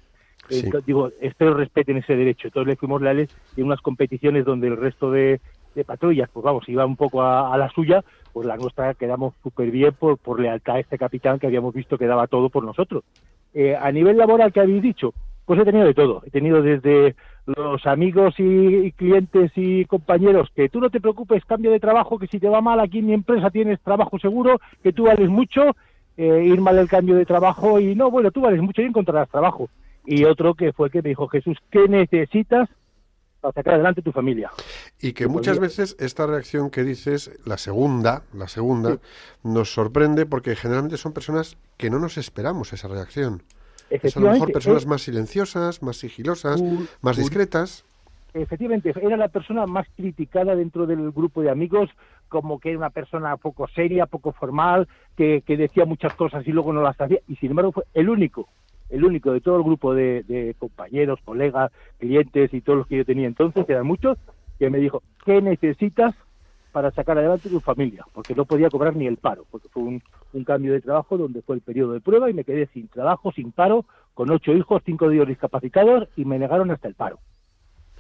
[0.87, 2.49] digo, espero respeten ese derecho.
[2.49, 5.41] Entonces le fuimos leales en unas competiciones donde el resto de,
[5.85, 9.93] patrullas, pues vamos, iba un poco a, la suya, pues la nuestra quedamos súper bien
[9.93, 13.05] por, por lealtad a este capitán que habíamos visto que daba todo por nosotros.
[13.53, 15.13] Eh, a nivel laboral, que habéis dicho?
[15.47, 16.23] Pues he tenido de todo.
[16.27, 17.17] He tenido desde
[17.47, 22.27] los amigos y, clientes y compañeros que tú no te preocupes, cambio de trabajo, que
[22.27, 25.77] si te va mal aquí en mi empresa tienes trabajo seguro, que tú vales mucho,
[26.17, 29.31] eh, ir mal el cambio de trabajo y no, bueno, tú vales mucho y encontrarás
[29.31, 29.71] trabajo.
[30.05, 32.69] Y otro que fue que me dijo, Jesús, ¿qué necesitas
[33.41, 34.51] para sacar adelante tu familia.
[35.01, 38.99] Y que muchas veces esta reacción que dices, la segunda, la segunda,
[39.43, 43.43] nos sorprende porque generalmente son personas que no nos esperamos esa reacción.
[43.91, 46.63] Es a lo mejor personas más silenciosas, más sigilosas,
[47.01, 47.85] más discretas.
[48.35, 51.89] Efectivamente, era la persona más criticada dentro del grupo de amigos,
[52.29, 56.53] como que era una persona poco seria, poco formal, que, que decía muchas cosas y
[56.53, 58.49] luego no las hacía, y sin embargo fue el único
[58.91, 63.05] el único de todo el grupo de, compañeros, colegas, clientes y todos los que yo
[63.05, 64.19] tenía entonces, que eran muchos,
[64.59, 66.15] que me dijo, ¿qué necesitas
[66.77, 68.05] para sacar adelante tu familia?
[68.13, 70.03] Porque no podía cobrar ni el paro, porque fue un,
[70.45, 73.51] cambio de trabajo donde fue el periodo de prueba y me quedé sin trabajo, sin
[73.51, 77.19] paro, con ocho hijos, cinco de ellos discapacitados y me negaron hasta el paro.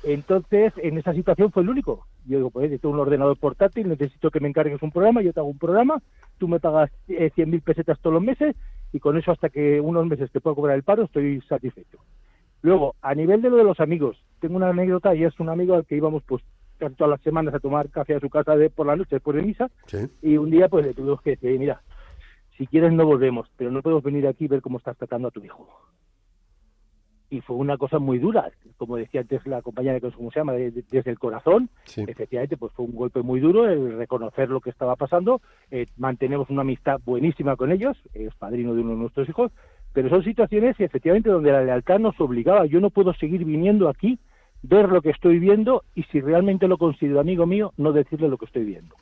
[0.04, 2.06] Entonces, en esa situación fue el único.
[2.26, 5.40] Yo digo, pues necesito un ordenador portátil, necesito que me encargues un programa, yo te
[5.40, 6.02] hago un programa,
[6.36, 8.54] tú me pagas eh, 100.000 pesetas todos los meses
[8.92, 11.96] y con eso hasta que unos meses que puedo cobrar el paro estoy satisfecho.
[12.60, 15.76] Luego, a nivel de lo de los amigos, tengo una anécdota y es un amigo
[15.76, 16.42] al que íbamos pues
[16.78, 19.36] casi todas las semanas a tomar café a su casa de, por la noche después
[19.36, 19.70] de misa.
[20.22, 21.82] Y un día pues le tuvimos que decir, mira,
[22.56, 25.30] si quieres no volvemos, pero no podemos venir aquí y ver cómo estás tratando a
[25.30, 25.68] tu hijo
[27.30, 30.52] y fue una cosa muy dura, como decía antes la compañera que cómo se llama,
[30.52, 34.96] desde el corazón, efectivamente pues fue un golpe muy duro el reconocer lo que estaba
[34.96, 39.50] pasando, eh, mantenemos una amistad buenísima con ellos, es padrino de uno de nuestros hijos,
[39.92, 44.18] pero son situaciones efectivamente donde la lealtad nos obligaba, yo no puedo seguir viniendo aquí,
[44.68, 48.38] ver lo que estoy viendo y si realmente lo considero amigo mío, no decirle lo
[48.38, 48.94] que estoy viendo.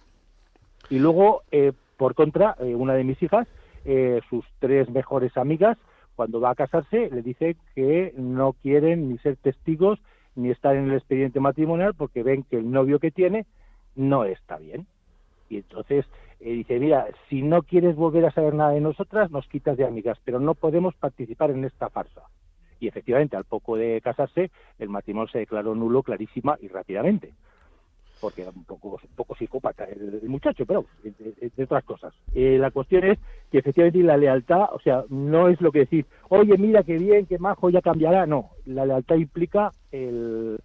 [0.90, 3.46] Y luego, eh, por contra, eh, una de mis hijas,
[4.30, 5.76] sus tres mejores amigas,
[6.16, 9.98] cuando va a casarse le dice que no quieren ni ser testigos
[10.36, 13.46] ni estar en el expediente matrimonial porque ven que el novio que tiene
[13.94, 14.86] no está bien.
[15.48, 16.06] Y entonces
[16.40, 19.86] eh, dice, mira, si no quieres volver a saber nada de nosotras, nos quitas de
[19.86, 22.22] amigas, pero no podemos participar en esta farsa.
[22.84, 27.32] Y efectivamente, al poco de casarse, el matrimonio se declaró nulo clarísima y rápidamente
[28.20, 32.14] porque era un poco, un poco psicópata el, muchacho, pero de, otras cosas.
[32.34, 33.18] Eh, la cuestión es
[33.50, 37.26] que efectivamente la lealtad, o sea, no es lo que decir, oye, mira qué bien,
[37.26, 38.24] qué majo, ya cambiará.
[38.24, 40.58] No, la lealtad implica el.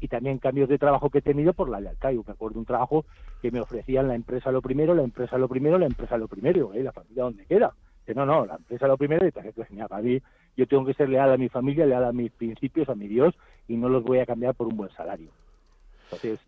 [0.00, 2.10] y también cambios de trabajo que he tenido por la lealtad.
[2.10, 3.04] Yo me acuerdo de un trabajo
[3.40, 6.74] que me ofrecían la empresa lo primero, la empresa lo primero, la empresa lo primero,
[6.74, 6.82] ¿eh?
[6.82, 7.72] la familia donde queda.
[8.10, 10.20] Que no, no, la empresa lo primero, y pues, para mí,
[10.56, 13.36] yo tengo que ser leal a mi familia, leal a mis principios, a mi Dios,
[13.68, 15.28] y no los voy a cambiar por un buen salario.
[16.06, 16.40] Entonces,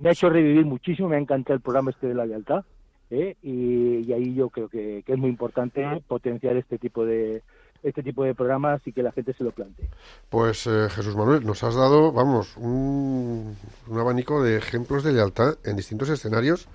[0.00, 2.64] me ha hecho revivir muchísimo, me ha encantado el programa este de la lealtad,
[3.10, 3.36] ¿eh?
[3.40, 7.44] y, ahí yo creo que, es muy importante potenciar este tipo de
[7.84, 9.88] este tipo de programas y que la gente se lo plantee.
[10.28, 15.54] Pues eh, Jesús Manuel, nos has dado, vamos, un, un abanico de ejemplos de lealtad
[15.62, 16.68] en distintos escenarios,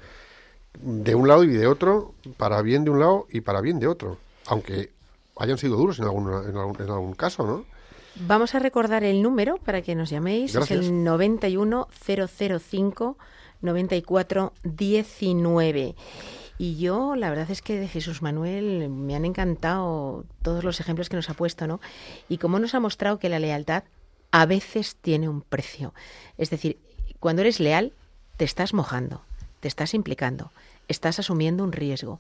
[0.80, 3.88] de un lado y de otro, para bien de un lado y para bien de
[3.88, 4.18] otro,
[4.48, 4.92] aunque
[5.38, 7.66] hayan sido duros en algún, en algún, en algún caso, ¿no?
[8.16, 10.56] Vamos a recordar el número para que nos llaméis.
[10.56, 13.18] Es el 91005
[13.62, 15.96] 9419.
[16.58, 21.10] Y yo, la verdad es que de Jesús Manuel me han encantado todos los ejemplos
[21.10, 21.82] que nos ha puesto, ¿no?
[22.30, 23.84] Y cómo nos ha mostrado que la lealtad
[24.32, 25.96] a veces tiene un precio.
[26.38, 26.78] Es decir,
[27.20, 27.94] cuando eres leal,
[28.38, 29.24] te estás mojando,
[29.62, 30.52] te estás implicando,
[30.90, 32.20] estás asumiendo un riesgo.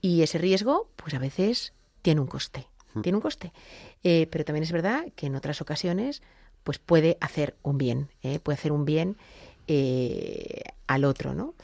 [0.00, 2.66] Y ese riesgo, pues a veces tiene un coste.
[2.94, 3.00] Mm.
[3.02, 3.52] Tiene un coste.
[4.02, 6.22] Eh, pero también es verdad que en otras ocasiones
[6.64, 8.38] pues puede hacer un bien, ¿eh?
[8.38, 9.16] puede hacer un bien
[9.66, 11.54] eh, al otro, ¿no?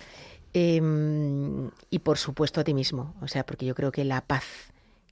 [0.55, 4.44] Em, y por supuesto a ti mismo, o sea, porque yo creo que la paz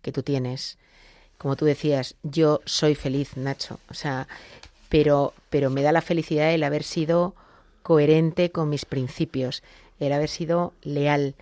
[0.02, 0.78] que tú tienes,
[1.38, 4.26] como tú decías, yo soy feliz, Nacho, o sea,
[4.88, 7.34] pero, pero me da la felicidad el haber sido
[7.86, 9.62] coherente con mis principios,
[10.00, 11.36] el haber sido leal.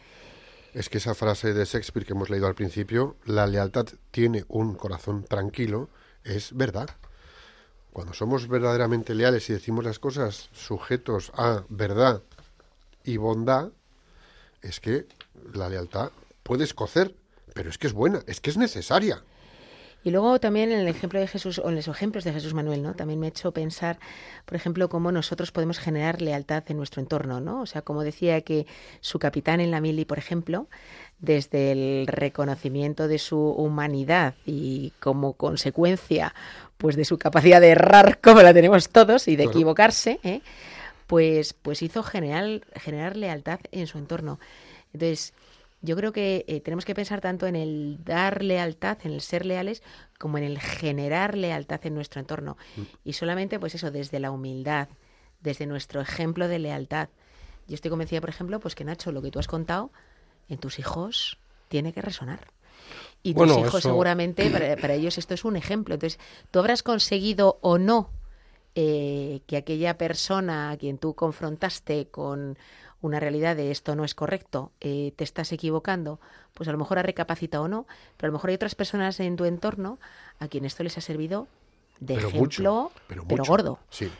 [0.75, 4.75] Es que esa frase de Shakespeare que hemos leído al principio, la lealtad tiene un
[4.75, 5.89] corazón tranquilo,
[6.23, 6.91] es verdad.
[7.95, 12.21] Cuando somos verdaderamente leales y decimos las cosas sujetos a verdad
[13.05, 13.71] y bondad,
[14.61, 15.07] es que
[15.55, 16.11] la lealtad
[16.43, 17.15] puede escocer,
[17.55, 19.25] pero es que es buena, es que es necesaria.
[20.05, 22.83] Y luego también en el ejemplo de Jesús, o en los ejemplos de Jesús Manuel,
[22.83, 22.95] ¿no?
[22.95, 23.99] También me ha hecho pensar,
[24.45, 27.63] por ejemplo, cómo nosotros podemos generar lealtad en nuestro entorno, ¿no?
[27.63, 28.67] O sea, como decía que
[29.01, 30.69] su capitán en la mili, por ejemplo,
[31.21, 36.35] desde el reconocimiento de su humanidad y como consecuencia,
[36.77, 40.43] pues de su capacidad de errar, como la tenemos todos, y de equivocarse, ¿eh?
[41.07, 44.39] pues, pues hizo generar, generar lealtad en su entorno.
[44.93, 45.33] Entonces,
[45.85, 49.45] yo creo que eh, tenemos que pensar tanto en el dar lealtad, en el ser
[49.45, 49.83] leales,
[50.19, 52.57] como en el generar lealtad en nuestro entorno.
[52.77, 52.83] Mm.
[53.05, 54.89] Y solamente, pues eso, desde la humildad,
[55.43, 57.11] desde nuestro ejemplo de lealtad.
[57.69, 59.91] Yo estoy convencida, por ejemplo, pues que Nacho, lo que tú has contado,
[60.49, 62.49] en tus hijos tiene que resonar.
[63.23, 65.95] Y tus hijos seguramente, para, para ellos esto es un ejemplo.
[65.95, 66.19] Entonces,
[66.51, 68.11] tú habrás conseguido o no
[68.77, 72.59] eh, que aquella persona a quien tú confrontaste con
[73.05, 76.21] una realidad de esto no es correcto, eh, te estás equivocando,
[76.55, 77.87] pues a lo mejor ha recapacitado o no,
[78.17, 79.99] pero a lo mejor hay otras personas en tu entorno
[80.39, 81.47] a quien esto les ha servido
[82.01, 83.79] de ejemplo, pero, gordo.
[83.91, 84.11] Sí.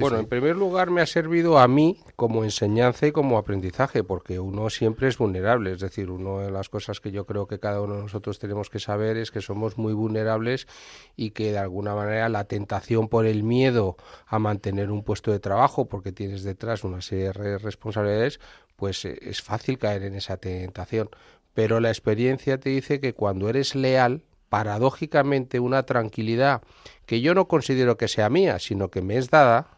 [0.00, 4.40] Bueno, en primer lugar me ha servido a mí como enseñanza y como aprendizaje, porque
[4.40, 5.72] uno siempre es vulnerable.
[5.72, 8.68] Es decir, una de las cosas que yo creo que cada uno de nosotros tenemos
[8.68, 10.66] que saber es que somos muy vulnerables
[11.14, 15.38] y que de alguna manera la tentación por el miedo a mantener un puesto de
[15.38, 18.40] trabajo, porque tienes detrás una serie de responsabilidades,
[18.74, 21.10] pues eh, es fácil caer en esa tentación.
[21.54, 26.62] Pero la experiencia te dice que cuando eres leal, paradójicamente una tranquilidad
[27.04, 29.75] que yo no considero que sea mía, sino que me es dada,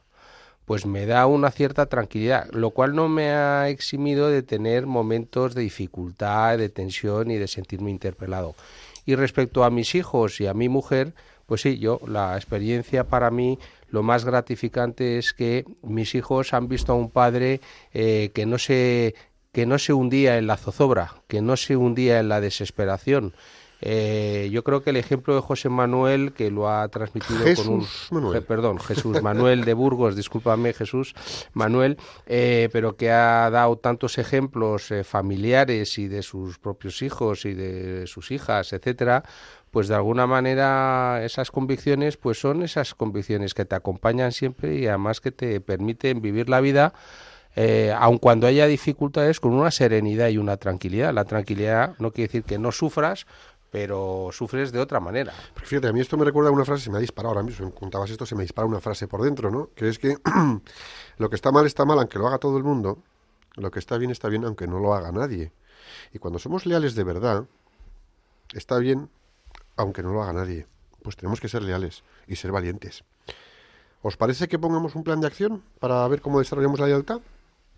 [0.68, 5.54] pues me da una cierta tranquilidad, lo cual no me ha eximido de tener momentos
[5.54, 8.54] de dificultad, de tensión y de sentirme interpelado.
[9.06, 11.14] Y respecto a mis hijos y a mi mujer,
[11.46, 13.58] pues sí, yo, la experiencia para mí,
[13.88, 17.62] lo más gratificante es que mis hijos han visto a un padre
[17.94, 19.14] eh, que no se
[19.52, 23.32] que no se hundía en la zozobra, que no se hundía en la desesperación,
[23.80, 27.86] eh, yo creo que el ejemplo de José Manuel, que lo ha transmitido con un...
[28.10, 28.42] Manuel.
[28.42, 31.14] perdón, Jesús Manuel de Burgos, discúlpame Jesús
[31.52, 37.44] Manuel, eh, pero que ha dado tantos ejemplos eh, familiares y de sus propios hijos
[37.44, 39.22] y de sus hijas, etcétera,
[39.70, 44.86] pues de alguna manera esas convicciones pues son esas convicciones que te acompañan siempre y
[44.86, 46.94] además que te permiten vivir la vida
[47.60, 51.12] eh, aun cuando haya dificultades, con una serenidad y una tranquilidad.
[51.12, 53.26] La tranquilidad no quiere decir que no sufras,
[53.70, 55.32] pero sufres de otra manera.
[55.62, 57.66] fíjate, a mí esto me recuerda a una frase, se me ha disparado ahora mismo,
[57.66, 59.70] me contabas esto, se me dispara una frase por dentro, ¿no?
[59.74, 60.16] Que es que
[61.18, 62.98] lo que está mal está mal aunque lo haga todo el mundo,
[63.56, 65.52] lo que está bien está bien aunque no lo haga nadie.
[66.12, 67.44] Y cuando somos leales de verdad,
[68.54, 69.10] está bien
[69.76, 70.66] aunque no lo haga nadie.
[71.02, 73.04] Pues tenemos que ser leales y ser valientes.
[74.02, 77.20] ¿Os parece que pongamos un plan de acción para ver cómo desarrollamos la lealtad?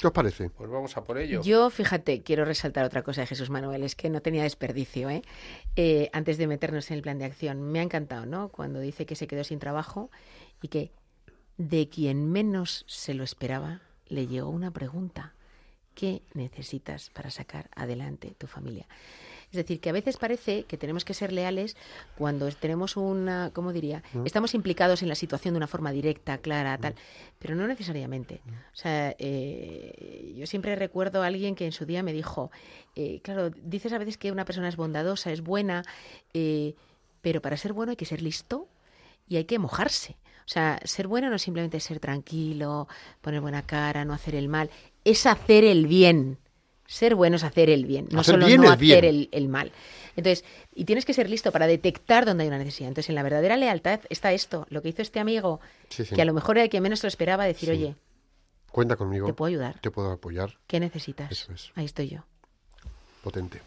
[0.01, 0.49] ¿Qué os parece?
[0.49, 1.43] Pues vamos a por ello.
[1.43, 5.21] Yo, fíjate, quiero resaltar otra cosa de Jesús Manuel, es que no tenía desperdicio, ¿eh?
[5.77, 6.09] ¿eh?
[6.15, 7.61] Antes de meternos en el plan de acción.
[7.61, 8.49] Me ha encantado, ¿no?
[8.49, 10.11] Cuando dice que se quedó sin trabajo
[10.63, 10.91] y que
[11.59, 15.35] de quien menos se lo esperaba le llegó una pregunta.
[15.95, 18.87] ¿Qué necesitas para sacar adelante tu familia?
[19.51, 21.77] Es decir, que a veces parece que tenemos que ser leales
[22.17, 24.03] cuando tenemos una, ¿cómo diría?
[24.13, 24.25] Mm.
[24.25, 26.97] Estamos implicados en la situación de una forma directa, clara, tal, mm.
[27.41, 28.43] pero no necesariamente.
[28.45, 28.51] Mm.
[28.51, 32.53] O sea, eh, yo siempre recuerdo a alguien que en su día me dijo,
[32.95, 35.83] eh, claro, dices a veces que una persona es bondadosa, es buena,
[36.33, 36.75] eh,
[37.21, 38.69] pero para ser bueno hay que ser listo
[39.29, 40.17] y hay que mojarse.
[40.45, 42.89] O sea, ser bueno no es simplemente ser tranquilo,
[43.21, 44.71] poner buena cara, no hacer el mal,
[45.05, 46.39] es hacer el bien.
[46.91, 49.71] Ser bueno es hacer el bien, no solo no hacer el, mal.
[50.17, 52.89] Entonces, y tienes que ser listo para detectar dónde hay una necesidad.
[52.89, 56.35] Entonces, en la verdadera lealtad está esto, lo que hizo este amigo, que a lo
[56.35, 57.95] mejor era el que menos lo esperaba, decir, oye,
[58.73, 59.29] cuenta conmigo.
[59.29, 59.79] Te puedo ayudar.
[59.79, 60.59] Te puedo apoyar.
[60.67, 61.49] ¿Qué necesitas?
[61.77, 62.25] Ahí estoy yo.
[63.23, 63.61] Potente.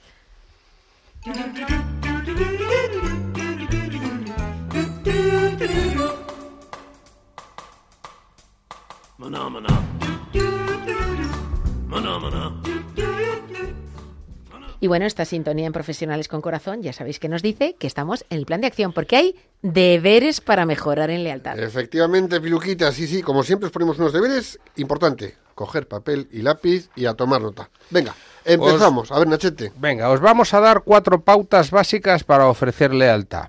[14.84, 18.26] Y bueno, esta sintonía en Profesionales con Corazón ya sabéis que nos dice que estamos
[18.30, 21.58] en el plan de acción, porque hay deberes para mejorar en lealtad.
[21.58, 26.90] Efectivamente, Piluquita, sí, sí, como siempre os ponemos unos deberes, importante, coger papel y lápiz
[26.98, 27.70] y a tomar nota.
[27.92, 28.14] Venga,
[28.44, 29.10] empezamos.
[29.14, 29.72] a ver, Nachete.
[29.78, 33.48] Venga, os vamos a dar cuatro pautas básicas para ofrecer lealtad.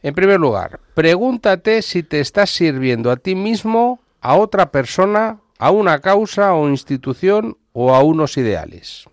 [0.00, 5.72] En primer lugar, pregúntate si te estás sirviendo a ti mismo, a otra persona, a
[5.72, 9.08] una causa o institución o a unos ideales.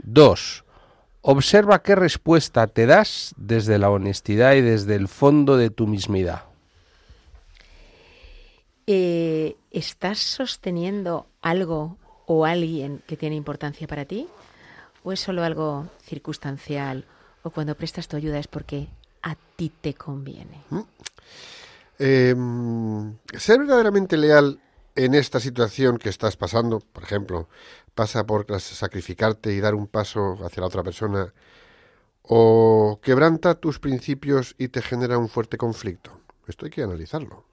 [0.00, 0.64] Dos,
[1.22, 6.44] Observa qué respuesta te das desde la honestidad y desde el fondo de tu mismidad.
[8.86, 14.28] Eh, ¿Estás sosteniendo algo o alguien que tiene importancia para ti?
[15.02, 17.04] ¿O es solo algo circunstancial?
[17.42, 18.88] ¿O cuando prestas tu ayuda es porque
[19.22, 20.62] a ti te conviene?
[20.70, 20.80] ¿Mm?
[21.98, 24.60] Em, ser verdaderamente leal
[24.94, 27.48] en esta situación que estás pasando, por ejemplo,
[27.98, 31.34] pasa por sacrificarte y dar un paso hacia la otra persona,
[32.22, 36.12] o quebranta tus principios y te genera un fuerte conflicto.
[36.46, 37.44] Esto hay que analizarlo.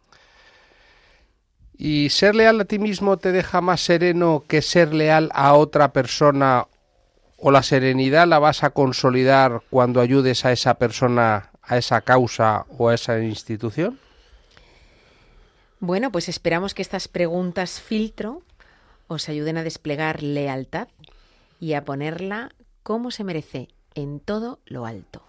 [1.76, 5.92] ¿Y ser leal a ti mismo te deja más sereno que ser leal a otra
[5.94, 6.68] persona
[7.38, 12.68] o la serenidad la vas a consolidar cuando ayudes a esa persona, a esa causa
[12.78, 14.00] o a esa institución?
[15.80, 18.44] Bueno, pues esperamos que estas preguntas filtro
[19.08, 20.88] os ayuden a desplegar lealtad
[21.60, 22.54] y a ponerla
[22.84, 25.24] como se merece en todo lo alto.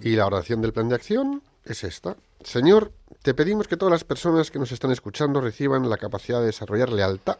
[0.00, 2.16] Y la oración del plan de acción es esta.
[2.42, 2.92] Señor,
[3.22, 6.92] te pedimos que todas las personas que nos están escuchando reciban la capacidad de desarrollar
[6.92, 7.38] lealtad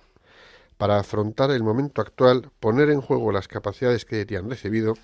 [0.77, 4.95] para afrontar el momento actual, poner en juego las capacidades que te han recibido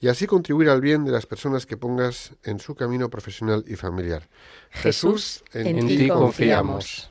[0.00, 3.76] y así contribuir al bien de las personas que pongas en su camino profesional y
[3.76, 4.28] familiar.
[4.70, 7.10] Jesús, en, ti confiamos.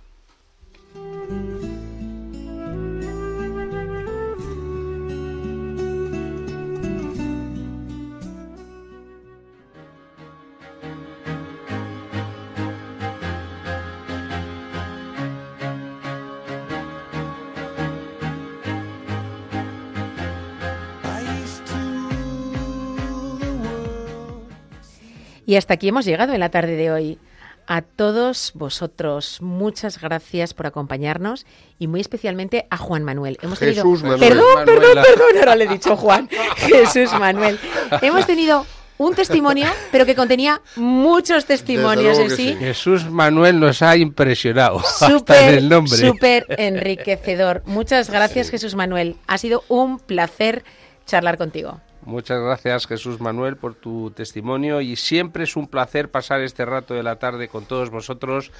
[25.45, 27.19] Y hasta aquí hemos llegado en la tarde de hoy.
[27.67, 31.47] A todos vosotros, muchas gracias por acompañarnos
[31.79, 33.39] y muy especialmente a Juan Manuel.
[33.41, 33.83] Hemos tenido...
[33.83, 34.19] Jesús Manuel.
[34.19, 36.29] Perdón, perdón, perdón, ahora le he dicho Juan.
[36.57, 37.59] Jesús Manuel.
[38.03, 38.67] Hemos tenido
[38.99, 42.55] un testimonio, pero que contenía muchos testimonios en sí.
[42.57, 44.81] Jesús Manuel nos ha impresionado.
[44.99, 45.97] Súper, el nombre.
[45.97, 47.63] Súper enriquecedor.
[47.65, 49.15] Muchas gracias, Jesús Manuel.
[49.25, 50.63] Ha sido un placer
[51.07, 51.81] charlar contigo.
[52.05, 56.93] Muchas gracias Jesús Manuel por tu testimonio y siempre es un placer pasar este rato
[56.93, 58.51] de la tarde con todos vosotros.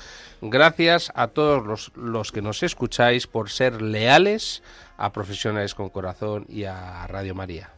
[0.41, 4.63] Gracias a todos los, que nos escucháis por ser leales
[4.97, 7.69] a Profesionales con Corazón y a Radio María.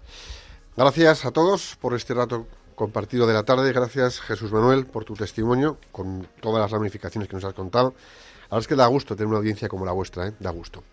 [0.78, 2.47] Gracias a todos por este rato
[2.78, 3.73] compartido de la tarde.
[3.73, 7.88] Gracias Jesús Manuel por tu testimonio con todas las ramificaciones que nos has contado.
[7.88, 10.34] A verdad es que da gusto tener una audiencia como la vuestra, ¿eh?
[10.39, 10.84] da gusto.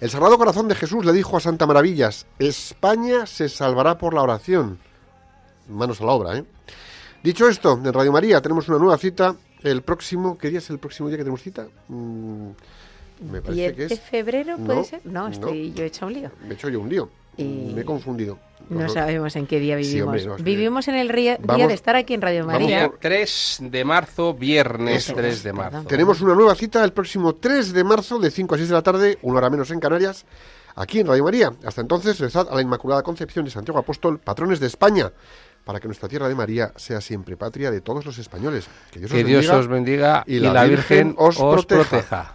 [0.00, 4.22] El Sagrado Corazón de Jesús le dijo a Santa Maravillas, España se salvará por la
[4.22, 4.78] oración.
[5.68, 6.44] Manos a la obra, ¿eh?
[7.22, 10.36] Dicho esto, en Radio María tenemos una nueva cita el próximo...
[10.36, 11.66] ¿Qué día es el próximo día que tenemos cita?
[11.88, 12.50] Mm,
[13.30, 13.88] me parece que es...
[13.88, 15.00] de febrero puede ser?
[15.04, 16.30] No, estoy yo he hecho un lío.
[16.42, 17.08] Me he hecho yo un lío.
[17.44, 18.38] Me he confundido.
[18.68, 20.42] No sabemos en qué día vivimos.
[20.42, 22.90] vivimos en el día de estar aquí en Radio María.
[23.00, 25.82] 3 de marzo, viernes 3 de marzo.
[25.84, 28.82] Tenemos una nueva cita el próximo 3 de marzo de 5 a 6 de la
[28.82, 30.24] tarde, una hora menos en Canarias,
[30.76, 31.52] aquí en Radio María.
[31.64, 35.10] Hasta entonces, rezad a la Inmaculada Concepción de Santiago Apóstol, patrones de España
[35.64, 38.66] para que nuestra tierra de María sea siempre patria de todos los españoles.
[38.90, 42.34] Que Dios, os, bendiga, y, la, Virgen, os, proteja.